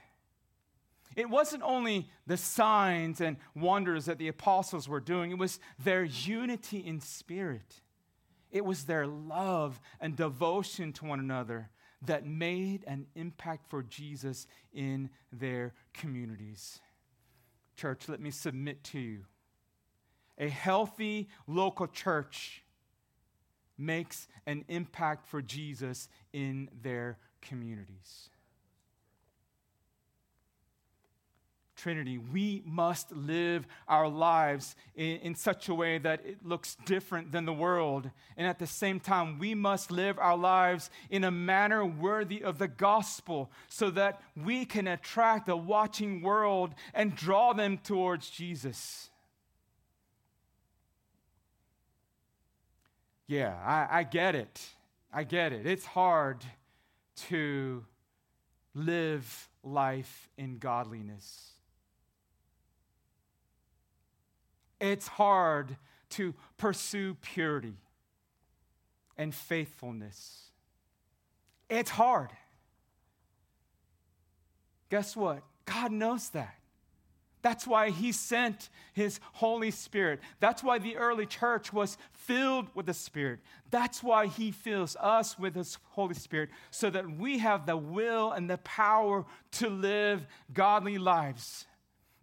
It 1.15 1.29
wasn't 1.29 1.63
only 1.63 2.09
the 2.25 2.37
signs 2.37 3.21
and 3.21 3.37
wonders 3.55 4.05
that 4.05 4.17
the 4.17 4.29
apostles 4.29 4.87
were 4.87 5.01
doing, 5.01 5.31
it 5.31 5.37
was 5.37 5.59
their 5.83 6.03
unity 6.03 6.79
in 6.79 6.99
spirit. 6.99 7.81
It 8.51 8.65
was 8.65 8.83
their 8.83 9.07
love 9.07 9.79
and 9.99 10.15
devotion 10.15 10.93
to 10.93 11.05
one 11.05 11.19
another 11.19 11.69
that 12.05 12.25
made 12.25 12.83
an 12.87 13.07
impact 13.15 13.69
for 13.69 13.83
Jesus 13.83 14.47
in 14.73 15.09
their 15.31 15.73
communities. 15.93 16.79
Church, 17.75 18.09
let 18.09 18.19
me 18.19 18.31
submit 18.31 18.83
to 18.85 18.99
you. 18.99 19.25
A 20.37 20.49
healthy 20.49 21.29
local 21.47 21.87
church 21.87 22.63
makes 23.77 24.27
an 24.45 24.65
impact 24.67 25.27
for 25.27 25.41
Jesus 25.41 26.09
in 26.33 26.69
their 26.81 27.17
communities. 27.41 28.29
Trinity. 31.81 32.19
We 32.19 32.61
must 32.63 33.11
live 33.11 33.65
our 33.87 34.07
lives 34.07 34.75
in, 34.95 35.17
in, 35.17 35.35
such 35.35 35.67
a 35.67 35.73
way 35.73 35.97
that 35.97 36.23
it 36.23 36.45
looks 36.45 36.77
different 36.85 37.31
than 37.31 37.45
the 37.45 37.53
world. 37.53 38.11
And 38.37 38.45
at 38.45 38.59
the 38.59 38.67
same 38.67 38.99
time, 38.99 39.39
we 39.39 39.55
must 39.55 39.89
live 39.89 40.19
our 40.19 40.37
lives 40.37 40.91
in 41.09 41.23
a 41.23 41.31
manner 41.31 41.83
worthy 41.83 42.43
of 42.43 42.59
the 42.59 42.67
gospel 42.67 43.51
so 43.67 43.89
that 43.91 44.21
we 44.35 44.63
can 44.63 44.87
attract 44.87 45.49
a 45.49 45.57
watching 45.57 46.21
world 46.21 46.75
and 46.93 47.15
draw 47.15 47.53
them 47.53 47.79
towards 47.79 48.29
Jesus. 48.29 49.09
Yeah, 53.25 53.55
I, 53.65 53.99
I 53.99 54.03
get 54.03 54.35
it. 54.35 54.61
I 55.11 55.23
get 55.23 55.51
it. 55.51 55.65
It's 55.65 55.85
hard 55.85 56.45
to 57.29 57.83
live 58.75 59.49
life 59.63 60.29
in 60.37 60.59
godliness. 60.59 61.50
It's 64.81 65.07
hard 65.07 65.77
to 66.11 66.33
pursue 66.57 67.13
purity 67.21 67.75
and 69.15 69.33
faithfulness. 69.33 70.49
It's 71.69 71.91
hard. 71.91 72.31
Guess 74.89 75.15
what? 75.15 75.43
God 75.65 75.91
knows 75.91 76.29
that. 76.29 76.55
That's 77.43 77.65
why 77.67 77.91
he 77.91 78.11
sent 78.11 78.69
his 78.93 79.19
Holy 79.33 79.71
Spirit. 79.71 80.19
That's 80.39 80.63
why 80.63 80.79
the 80.79 80.97
early 80.97 81.27
church 81.27 81.71
was 81.71 81.97
filled 82.11 82.67
with 82.73 82.87
the 82.87 82.93
Spirit. 82.93 83.39
That's 83.69 84.03
why 84.03 84.27
he 84.27 84.51
fills 84.51 84.95
us 84.99 85.37
with 85.37 85.55
his 85.55 85.77
Holy 85.91 86.15
Spirit 86.15 86.49
so 86.71 86.89
that 86.89 87.17
we 87.17 87.37
have 87.37 87.67
the 87.67 87.77
will 87.77 88.31
and 88.31 88.49
the 88.49 88.57
power 88.59 89.25
to 89.53 89.69
live 89.69 90.25
godly 90.53 90.97
lives. 90.97 91.67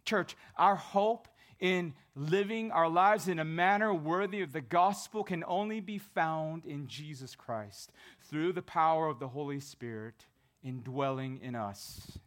Church, 0.03 0.35
our 0.57 0.75
hope 0.75 1.28
in 1.59 1.93
living 2.15 2.71
our 2.71 2.87
lives 2.87 3.27
in 3.27 3.39
a 3.39 3.45
manner 3.45 3.93
worthy 3.93 4.41
of 4.41 4.53
the 4.53 4.61
gospel 4.61 5.23
can 5.23 5.43
only 5.45 5.79
be 5.79 5.97
found 5.97 6.65
in 6.65 6.87
Jesus 6.87 7.35
Christ 7.35 7.91
through 8.21 8.53
the 8.53 8.61
power 8.61 9.07
of 9.07 9.19
the 9.19 9.27
Holy 9.27 9.59
Spirit 9.59 10.25
indwelling 10.63 11.39
in 11.41 11.55
us. 11.55 12.19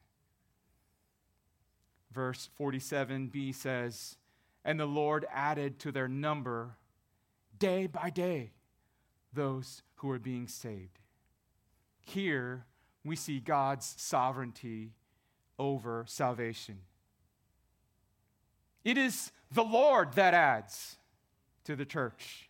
Verse 2.12 2.50
47b 2.60 3.54
says, 3.54 4.16
And 4.64 4.78
the 4.78 4.86
Lord 4.86 5.26
added 5.32 5.78
to 5.80 5.92
their 5.92 6.08
number 6.08 6.76
day 7.58 7.86
by 7.86 8.10
day 8.10 8.52
those 9.32 9.82
who 9.96 10.10
are 10.10 10.18
being 10.18 10.46
saved. 10.46 10.98
Here 12.00 12.66
we 13.04 13.16
see 13.16 13.40
God's 13.40 13.94
sovereignty 13.96 14.92
over 15.58 16.04
salvation. 16.06 16.80
It 18.84 18.98
is 18.98 19.32
the 19.50 19.64
Lord 19.64 20.14
that 20.14 20.34
adds 20.34 20.96
to 21.64 21.76
the 21.76 21.84
church. 21.84 22.48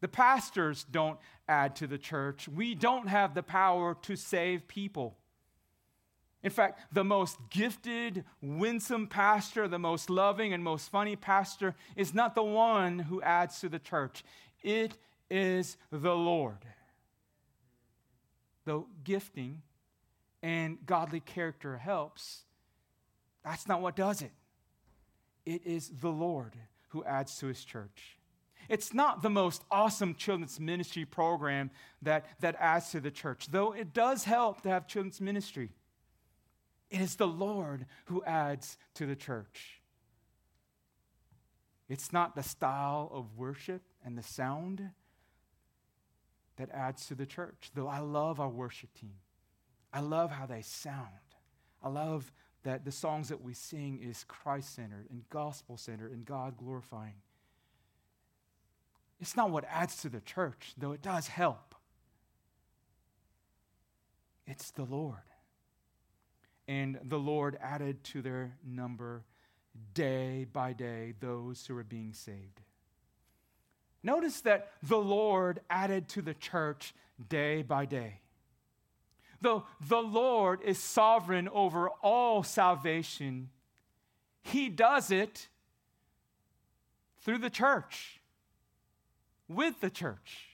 The 0.00 0.08
pastors 0.08 0.84
don't 0.90 1.18
add 1.48 1.76
to 1.76 1.86
the 1.86 1.98
church. 1.98 2.48
We 2.48 2.74
don't 2.74 3.08
have 3.08 3.34
the 3.34 3.42
power 3.42 3.96
to 4.02 4.16
save 4.16 4.68
people. 4.68 5.16
In 6.42 6.50
fact, 6.50 6.80
the 6.92 7.04
most 7.04 7.38
gifted, 7.50 8.24
winsome 8.40 9.08
pastor, 9.08 9.66
the 9.66 9.78
most 9.78 10.10
loving 10.10 10.52
and 10.52 10.62
most 10.62 10.90
funny 10.90 11.16
pastor 11.16 11.74
is 11.96 12.14
not 12.14 12.34
the 12.34 12.42
one 12.42 13.00
who 13.00 13.20
adds 13.22 13.58
to 13.60 13.68
the 13.68 13.78
church. 13.78 14.22
It 14.62 14.96
is 15.30 15.76
the 15.90 16.14
Lord. 16.14 16.64
Though 18.64 18.86
gifting 19.02 19.62
and 20.42 20.78
godly 20.86 21.20
character 21.20 21.78
helps, 21.78 22.44
that's 23.46 23.68
not 23.68 23.80
what 23.80 23.94
does 23.94 24.22
it. 24.22 24.32
It 25.46 25.64
is 25.64 25.88
the 26.00 26.10
Lord 26.10 26.54
who 26.88 27.04
adds 27.04 27.38
to 27.38 27.46
his 27.46 27.64
church. 27.64 28.18
It's 28.68 28.92
not 28.92 29.22
the 29.22 29.30
most 29.30 29.62
awesome 29.70 30.16
children's 30.16 30.58
ministry 30.58 31.04
program 31.04 31.70
that, 32.02 32.26
that 32.40 32.56
adds 32.58 32.90
to 32.90 33.00
the 33.00 33.12
church, 33.12 33.46
though 33.48 33.72
it 33.72 33.94
does 33.94 34.24
help 34.24 34.62
to 34.62 34.68
have 34.68 34.88
children's 34.88 35.20
ministry. 35.20 35.70
It 36.90 37.00
is 37.00 37.14
the 37.14 37.28
Lord 37.28 37.86
who 38.06 38.24
adds 38.24 38.78
to 38.94 39.06
the 39.06 39.14
church. 39.14 39.80
It's 41.88 42.12
not 42.12 42.34
the 42.34 42.42
style 42.42 43.08
of 43.14 43.36
worship 43.36 43.82
and 44.04 44.18
the 44.18 44.24
sound 44.24 44.90
that 46.56 46.70
adds 46.72 47.06
to 47.06 47.14
the 47.14 47.26
church, 47.26 47.70
though 47.74 47.86
I 47.86 48.00
love 48.00 48.40
our 48.40 48.48
worship 48.48 48.92
team. 48.94 49.14
I 49.92 50.00
love 50.00 50.32
how 50.32 50.46
they 50.46 50.62
sound. 50.62 51.06
I 51.80 51.88
love 51.88 52.32
that 52.66 52.84
the 52.84 52.90
songs 52.90 53.28
that 53.28 53.40
we 53.40 53.54
sing 53.54 54.00
is 54.02 54.24
Christ 54.26 54.74
centered 54.74 55.06
and 55.08 55.22
gospel 55.30 55.76
centered 55.76 56.10
and 56.10 56.24
God 56.24 56.56
glorifying. 56.56 57.14
It's 59.20 59.36
not 59.36 59.50
what 59.50 59.64
adds 59.70 60.02
to 60.02 60.08
the 60.08 60.20
church, 60.20 60.72
though 60.76 60.90
it 60.90 61.00
does 61.00 61.28
help. 61.28 61.76
It's 64.48 64.72
the 64.72 64.82
Lord. 64.82 65.14
And 66.66 66.98
the 67.04 67.20
Lord 67.20 67.56
added 67.62 68.02
to 68.04 68.20
their 68.20 68.56
number 68.66 69.22
day 69.94 70.44
by 70.52 70.72
day 70.72 71.14
those 71.20 71.64
who 71.66 71.74
were 71.76 71.84
being 71.84 72.14
saved. 72.14 72.62
Notice 74.02 74.40
that 74.40 74.72
the 74.82 74.98
Lord 74.98 75.60
added 75.70 76.08
to 76.10 76.20
the 76.20 76.34
church 76.34 76.94
day 77.28 77.62
by 77.62 77.84
day. 77.84 78.22
Though 79.46 79.62
the 79.80 80.02
Lord 80.02 80.60
is 80.62 80.76
sovereign 80.76 81.48
over 81.48 81.88
all 82.02 82.42
salvation, 82.42 83.50
He 84.42 84.68
does 84.68 85.12
it 85.12 85.46
through 87.20 87.38
the 87.38 87.48
church, 87.48 88.20
with 89.46 89.80
the 89.80 89.88
church. 89.88 90.48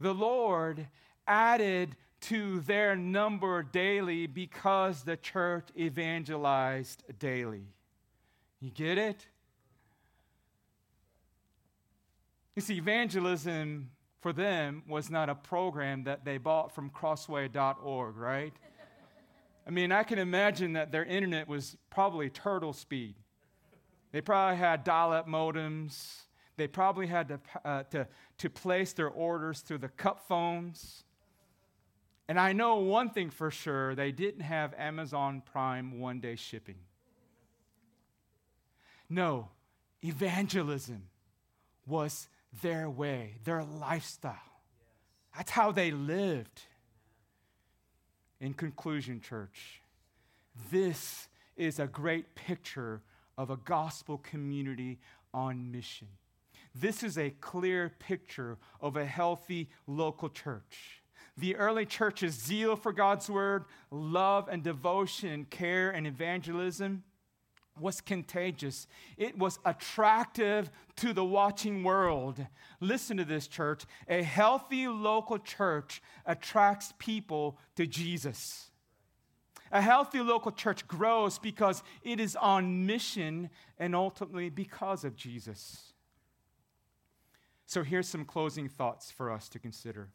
The 0.00 0.12
Lord 0.12 0.88
added 1.24 1.94
to 2.22 2.58
their 2.62 2.96
number 2.96 3.62
daily 3.62 4.26
because 4.26 5.04
the 5.04 5.16
church 5.16 5.68
evangelized 5.78 7.04
daily. 7.20 7.68
You 8.60 8.72
get 8.72 8.98
it? 8.98 9.24
You 12.56 12.62
see, 12.62 12.74
evangelism 12.74 13.90
for 14.28 14.32
them 14.34 14.82
was 14.86 15.08
not 15.08 15.30
a 15.30 15.34
program 15.34 16.04
that 16.04 16.22
they 16.22 16.36
bought 16.36 16.70
from 16.74 16.90
crossway.org, 16.90 18.14
right? 18.14 18.52
I 19.66 19.70
mean, 19.70 19.90
I 19.90 20.02
can 20.02 20.18
imagine 20.18 20.74
that 20.74 20.92
their 20.92 21.06
internet 21.06 21.48
was 21.48 21.78
probably 21.88 22.28
turtle 22.28 22.74
speed. 22.74 23.14
They 24.12 24.20
probably 24.20 24.58
had 24.58 24.84
dial 24.84 25.12
up 25.12 25.26
modems. 25.26 26.24
They 26.58 26.68
probably 26.68 27.06
had 27.06 27.28
to, 27.28 27.40
uh, 27.64 27.82
to, 27.84 28.06
to 28.36 28.50
place 28.50 28.92
their 28.92 29.08
orders 29.08 29.60
through 29.60 29.78
the 29.78 29.88
cup 29.88 30.28
phones. 30.28 31.04
And 32.28 32.38
I 32.38 32.52
know 32.52 32.76
one 32.76 33.08
thing 33.08 33.30
for 33.30 33.50
sure 33.50 33.94
they 33.94 34.12
didn't 34.12 34.42
have 34.42 34.74
Amazon 34.76 35.42
Prime 35.50 36.00
one 36.00 36.20
day 36.20 36.36
shipping. 36.36 36.80
No, 39.08 39.48
evangelism 40.04 41.04
was 41.86 42.28
their 42.62 42.88
way, 42.88 43.36
their 43.44 43.62
lifestyle. 43.62 44.34
That's 45.36 45.50
how 45.50 45.72
they 45.72 45.90
lived. 45.90 46.62
In 48.40 48.54
conclusion, 48.54 49.20
church, 49.20 49.82
this 50.70 51.28
is 51.56 51.78
a 51.78 51.86
great 51.86 52.34
picture 52.34 53.02
of 53.36 53.50
a 53.50 53.56
gospel 53.56 54.18
community 54.18 54.98
on 55.34 55.70
mission. 55.70 56.08
This 56.74 57.02
is 57.02 57.18
a 57.18 57.30
clear 57.30 57.92
picture 57.98 58.58
of 58.80 58.96
a 58.96 59.04
healthy 59.04 59.68
local 59.86 60.28
church. 60.28 61.02
The 61.36 61.56
early 61.56 61.86
church's 61.86 62.34
zeal 62.34 62.76
for 62.76 62.92
God's 62.92 63.28
word, 63.30 63.64
love 63.90 64.48
and 64.48 64.62
devotion 64.62 65.30
and 65.30 65.50
care 65.50 65.90
and 65.90 66.06
evangelism 66.06 67.04
was 67.80 68.00
contagious. 68.00 68.86
It 69.16 69.38
was 69.38 69.58
attractive 69.64 70.70
to 70.96 71.12
the 71.12 71.24
watching 71.24 71.84
world. 71.84 72.44
Listen 72.80 73.16
to 73.16 73.24
this, 73.24 73.48
church. 73.48 73.84
A 74.08 74.22
healthy 74.22 74.88
local 74.88 75.38
church 75.38 76.02
attracts 76.26 76.92
people 76.98 77.58
to 77.76 77.86
Jesus. 77.86 78.70
A 79.70 79.80
healthy 79.80 80.20
local 80.20 80.52
church 80.52 80.86
grows 80.88 81.38
because 81.38 81.82
it 82.02 82.20
is 82.20 82.36
on 82.36 82.86
mission 82.86 83.50
and 83.78 83.94
ultimately 83.94 84.48
because 84.48 85.04
of 85.04 85.14
Jesus. 85.14 85.92
So 87.66 87.82
here's 87.82 88.08
some 88.08 88.24
closing 88.24 88.68
thoughts 88.68 89.10
for 89.10 89.30
us 89.30 89.48
to 89.50 89.58
consider 89.58 90.08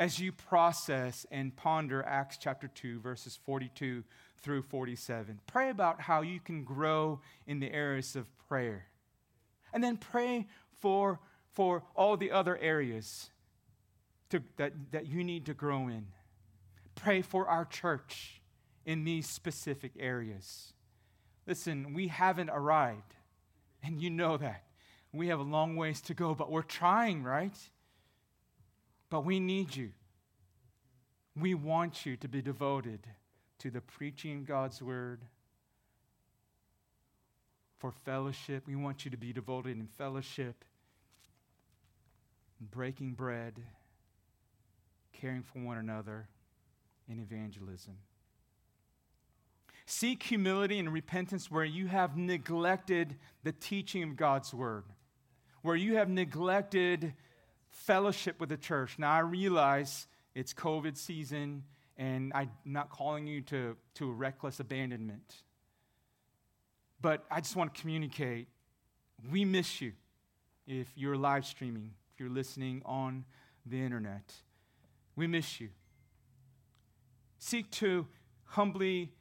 as 0.00 0.18
you 0.18 0.32
process 0.32 1.26
and 1.30 1.54
ponder 1.54 2.02
Acts 2.06 2.38
chapter 2.38 2.68
2, 2.68 3.00
verses 3.00 3.38
42 3.44 4.02
through 4.42 4.62
47. 4.62 5.40
Pray 5.46 5.70
about 5.70 6.00
how 6.00 6.22
you 6.22 6.40
can 6.40 6.64
grow 6.64 7.20
in 7.46 7.60
the 7.60 7.72
areas 7.72 8.16
of 8.16 8.26
prayer. 8.48 8.86
And 9.72 9.84
then 9.84 9.96
pray 9.96 10.46
for, 10.80 11.20
for 11.52 11.82
all 11.94 12.16
the 12.16 12.30
other 12.30 12.58
areas 12.58 13.30
to, 14.30 14.42
that, 14.56 14.72
that 14.92 15.06
you 15.06 15.22
need 15.22 15.46
to 15.46 15.54
grow 15.54 15.88
in. 15.88 16.06
Pray 16.94 17.22
for 17.22 17.46
our 17.48 17.64
church 17.64 18.40
in 18.84 19.04
these 19.04 19.28
specific 19.28 19.92
areas. 19.98 20.72
Listen, 21.46 21.94
we 21.94 22.08
haven't 22.08 22.50
arrived, 22.50 23.14
and 23.82 24.00
you 24.00 24.10
know 24.10 24.36
that. 24.36 24.64
We 25.12 25.28
have 25.28 25.40
a 25.40 25.44
long 25.44 25.76
ways 25.76 26.00
to 26.02 26.14
go, 26.14 26.34
but 26.34 26.50
we're 26.50 26.62
trying, 26.62 27.22
right? 27.22 27.56
But 29.08 29.24
we 29.24 29.40
need 29.40 29.74
you. 29.74 29.90
We 31.36 31.54
want 31.54 32.06
you 32.06 32.16
to 32.18 32.28
be 32.28 32.42
devoted 32.42 33.06
to 33.60 33.70
the 33.70 33.80
preaching 33.80 34.38
of 34.38 34.46
God's 34.46 34.82
word, 34.82 35.22
for 37.78 37.90
fellowship. 37.90 38.66
We 38.66 38.76
want 38.76 39.04
you 39.04 39.10
to 39.10 39.16
be 39.16 39.32
devoted 39.32 39.76
in 39.78 39.86
fellowship, 39.86 40.64
breaking 42.60 43.14
bread, 43.14 43.54
caring 45.12 45.42
for 45.42 45.60
one 45.60 45.78
another, 45.78 46.28
in 47.08 47.18
evangelism. 47.18 47.96
Seek 49.86 50.22
humility 50.22 50.78
and 50.78 50.92
repentance 50.92 51.50
where 51.50 51.64
you 51.64 51.88
have 51.88 52.16
neglected 52.16 53.16
the 53.42 53.52
teaching 53.52 54.02
of 54.02 54.16
God's 54.16 54.54
word, 54.54 54.84
where 55.62 55.74
you 55.74 55.96
have 55.96 56.08
neglected 56.08 57.14
fellowship 57.70 58.38
with 58.40 58.50
the 58.50 58.56
church. 58.56 58.98
Now, 58.98 59.12
I 59.12 59.20
realize 59.20 60.06
it's 60.34 60.54
COVID 60.54 60.96
season, 60.96 61.64
and 62.00 62.32
I'm 62.34 62.50
not 62.64 62.88
calling 62.88 63.26
you 63.26 63.42
to, 63.42 63.76
to 63.96 64.10
reckless 64.10 64.58
abandonment. 64.58 65.42
But 67.02 67.26
I 67.30 67.42
just 67.42 67.54
want 67.54 67.74
to 67.74 67.80
communicate 67.80 68.48
we 69.30 69.44
miss 69.44 69.82
you 69.82 69.92
if 70.66 70.88
you're 70.96 71.16
live 71.16 71.44
streaming, 71.44 71.92
if 72.14 72.20
you're 72.20 72.30
listening 72.30 72.80
on 72.86 73.26
the 73.66 73.78
internet. 73.78 74.32
We 75.14 75.26
miss 75.26 75.60
you. 75.60 75.68
Seek 77.38 77.70
to 77.72 78.06
humbly 78.44 79.12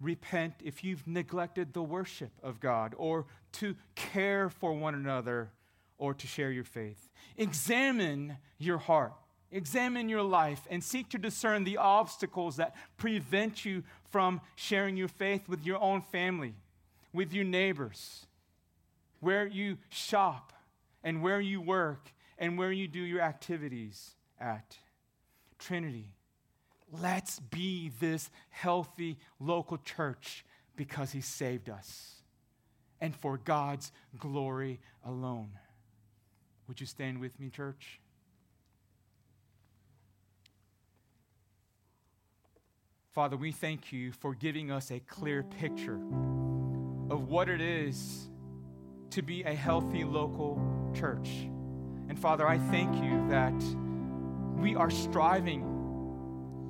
repent 0.00 0.54
if 0.62 0.84
you've 0.84 1.04
neglected 1.08 1.72
the 1.72 1.82
worship 1.82 2.30
of 2.40 2.60
God 2.60 2.94
or 2.96 3.26
to 3.54 3.74
care 3.96 4.48
for 4.48 4.72
one 4.74 4.94
another 4.94 5.50
or 5.98 6.14
to 6.14 6.26
share 6.28 6.52
your 6.52 6.64
faith. 6.64 7.10
Examine 7.36 8.36
your 8.58 8.78
heart. 8.78 9.12
Examine 9.52 10.08
your 10.08 10.22
life 10.22 10.66
and 10.70 10.82
seek 10.82 11.08
to 11.10 11.18
discern 11.18 11.64
the 11.64 11.76
obstacles 11.76 12.56
that 12.56 12.76
prevent 12.96 13.64
you 13.64 13.82
from 14.10 14.40
sharing 14.54 14.96
your 14.96 15.08
faith 15.08 15.48
with 15.48 15.64
your 15.64 15.80
own 15.80 16.02
family, 16.02 16.54
with 17.12 17.32
your 17.32 17.44
neighbors, 17.44 18.26
where 19.18 19.46
you 19.46 19.78
shop, 19.88 20.52
and 21.02 21.22
where 21.22 21.40
you 21.40 21.60
work, 21.60 22.12
and 22.38 22.56
where 22.58 22.72
you 22.72 22.86
do 22.86 23.00
your 23.00 23.20
activities 23.20 24.12
at. 24.40 24.76
Trinity, 25.58 26.14
let's 26.92 27.40
be 27.40 27.90
this 28.00 28.30
healthy 28.50 29.18
local 29.40 29.78
church 29.78 30.44
because 30.76 31.12
He 31.12 31.20
saved 31.20 31.68
us 31.68 32.20
and 33.00 33.16
for 33.16 33.36
God's 33.36 33.92
glory 34.18 34.80
alone. 35.04 35.50
Would 36.68 36.80
you 36.80 36.86
stand 36.86 37.18
with 37.18 37.38
me, 37.40 37.50
church? 37.50 38.00
Father, 43.20 43.36
we 43.36 43.52
thank 43.52 43.92
you 43.92 44.12
for 44.12 44.34
giving 44.34 44.70
us 44.70 44.90
a 44.90 44.98
clear 45.00 45.42
picture 45.42 46.00
of 47.10 47.28
what 47.28 47.50
it 47.50 47.60
is 47.60 48.30
to 49.10 49.20
be 49.20 49.42
a 49.42 49.52
healthy 49.52 50.04
local 50.04 50.58
church. 50.98 51.28
And 52.08 52.18
Father, 52.18 52.48
I 52.48 52.56
thank 52.56 52.94
you 53.04 53.28
that 53.28 53.52
we 54.58 54.74
are 54.74 54.88
striving 54.88 55.60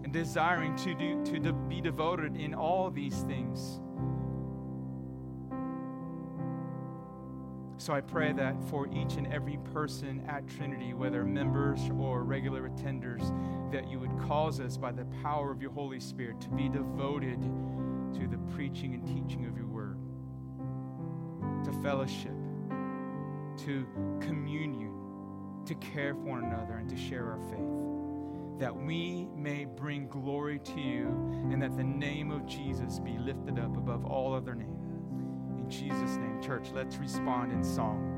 and 0.03 0.13
desiring 0.13 0.75
to, 0.79 0.93
do, 0.93 1.25
to 1.27 1.39
de- 1.39 1.53
be 1.53 1.81
devoted 1.81 2.35
in 2.35 2.53
all 2.53 2.91
these 2.91 3.21
things. 3.21 3.79
So 7.79 7.93
I 7.93 8.01
pray 8.01 8.33
that 8.33 8.61
for 8.71 8.89
each 8.89 9.15
and 9.15 9.33
every 9.33 9.59
person 9.73 10.25
at 10.29 10.49
Trinity, 10.49 10.95
whether 10.95 11.25
members 11.25 11.79
or 11.97 12.25
regular 12.25 12.69
attenders, 12.69 13.33
that 13.73 13.89
you 13.89 13.99
would 13.99 14.17
cause 14.27 14.61
us 14.61 14.77
by 14.77 14.93
the 14.93 15.05
power 15.23 15.51
of 15.51 15.63
your 15.63 15.71
Holy 15.71 16.01
Spirit 16.01 16.41
to 16.41 16.49
be 16.51 16.69
devoted 16.69 17.41
to 18.15 18.27
the 18.27 18.39
preaching 18.55 18.95
and 18.95 19.07
teaching 19.07 19.47
of 19.47 19.57
your 19.57 19.67
word, 19.67 19.99
to 21.65 21.73
fellowship, 21.83 22.35
to 23.59 23.87
communion 24.21 24.91
to 25.67 25.75
care 25.77 26.15
for 26.15 26.21
one 26.21 26.45
another 26.45 26.79
and 26.79 26.89
to 26.89 26.97
share 26.97 27.31
our 27.31 27.39
faith, 27.49 28.59
that 28.59 28.75
we 28.75 29.29
may 29.37 29.65
bring 29.65 30.09
glory 30.09 30.59
to 30.59 30.81
you 30.81 31.07
and 31.51 31.63
that 31.63 31.77
the 31.77 31.85
name 31.85 32.31
of 32.31 32.47
Jesus 32.47 32.99
be 32.99 33.17
lifted 33.19 33.59
up 33.59 33.77
above 33.77 34.05
all 34.05 34.35
other 34.35 34.55
names. 34.55 34.91
In 35.59 35.71
Jesus' 35.71 36.17
name, 36.17 36.43
church, 36.43 36.71
let's 36.75 36.97
respond 36.97 37.53
in 37.53 37.63
song. 37.63 38.10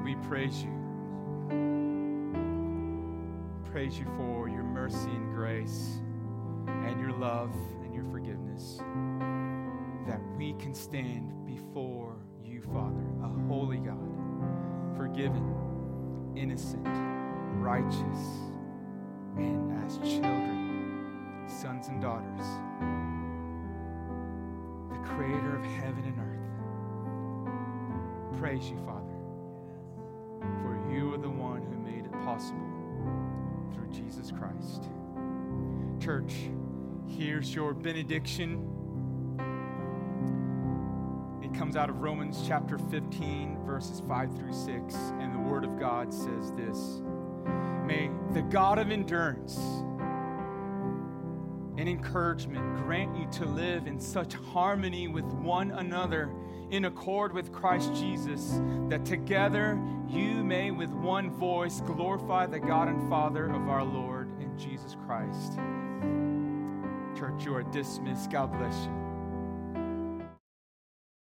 Father, 0.00 0.04
we 0.04 0.14
praise 0.28 0.62
you. 0.62 0.70
Praise 3.70 3.98
you 3.98 4.06
for 4.16 4.48
your 4.48 4.62
mercy 4.62 5.10
and 5.10 5.34
grace 5.34 6.00
and 6.66 7.00
your 7.00 7.12
love 7.12 7.54
and 7.84 7.94
your 7.94 8.04
forgiveness. 8.04 8.78
That 10.06 10.20
we 10.36 10.54
can 10.54 10.74
stand 10.74 11.46
before 11.46 12.16
you, 12.42 12.62
Father, 12.62 13.04
a 13.22 13.28
holy 13.48 13.78
God, 13.78 13.98
forgiven, 14.96 15.54
innocent, 16.36 16.88
righteous, 17.56 18.18
and 19.36 19.72
as 19.84 19.98
children, 19.98 21.44
sons 21.46 21.88
and 21.88 22.00
daughters, 22.00 22.46
the 24.90 24.98
creator 25.14 25.56
of 25.56 25.64
heaven 25.64 26.04
and 26.04 26.18
earth. 26.18 26.38
Praise 28.40 28.70
you, 28.70 28.78
Father, 28.86 29.09
through 33.74 33.88
Jesus 33.90 34.32
Christ. 34.32 34.88
Church, 36.00 36.34
here's 37.06 37.54
your 37.54 37.74
benediction. 37.74 38.66
It 41.42 41.52
comes 41.54 41.76
out 41.76 41.90
of 41.90 42.00
Romans 42.00 42.42
chapter 42.46 42.78
15, 42.78 43.64
verses 43.64 44.02
5 44.06 44.36
through 44.36 44.52
6, 44.52 44.94
and 45.20 45.34
the 45.34 45.38
Word 45.38 45.64
of 45.64 45.78
God 45.78 46.12
says 46.12 46.52
this 46.52 47.02
May 47.84 48.10
the 48.32 48.42
God 48.42 48.78
of 48.78 48.90
endurance 48.90 49.58
and 51.80 51.88
encouragement 51.88 52.76
grant 52.84 53.16
you 53.16 53.26
to 53.32 53.46
live 53.46 53.86
in 53.86 53.98
such 53.98 54.34
harmony 54.34 55.08
with 55.08 55.24
one 55.24 55.70
another 55.70 56.30
in 56.70 56.84
accord 56.84 57.32
with 57.32 57.50
Christ 57.52 57.94
Jesus, 57.94 58.60
that 58.90 59.06
together 59.06 59.80
you 60.06 60.44
may 60.44 60.70
with 60.72 60.90
one 60.90 61.30
voice 61.30 61.80
glorify 61.80 62.44
the 62.44 62.60
God 62.60 62.88
and 62.88 63.08
Father 63.08 63.46
of 63.46 63.70
our 63.70 63.82
Lord 63.82 64.28
and 64.40 64.58
Jesus 64.58 64.94
Christ. 65.06 65.54
Church, 67.18 67.46
you 67.46 67.54
are 67.54 67.62
dismissed. 67.62 68.30
God 68.30 68.52
bless 68.58 68.76
you. 68.84 68.99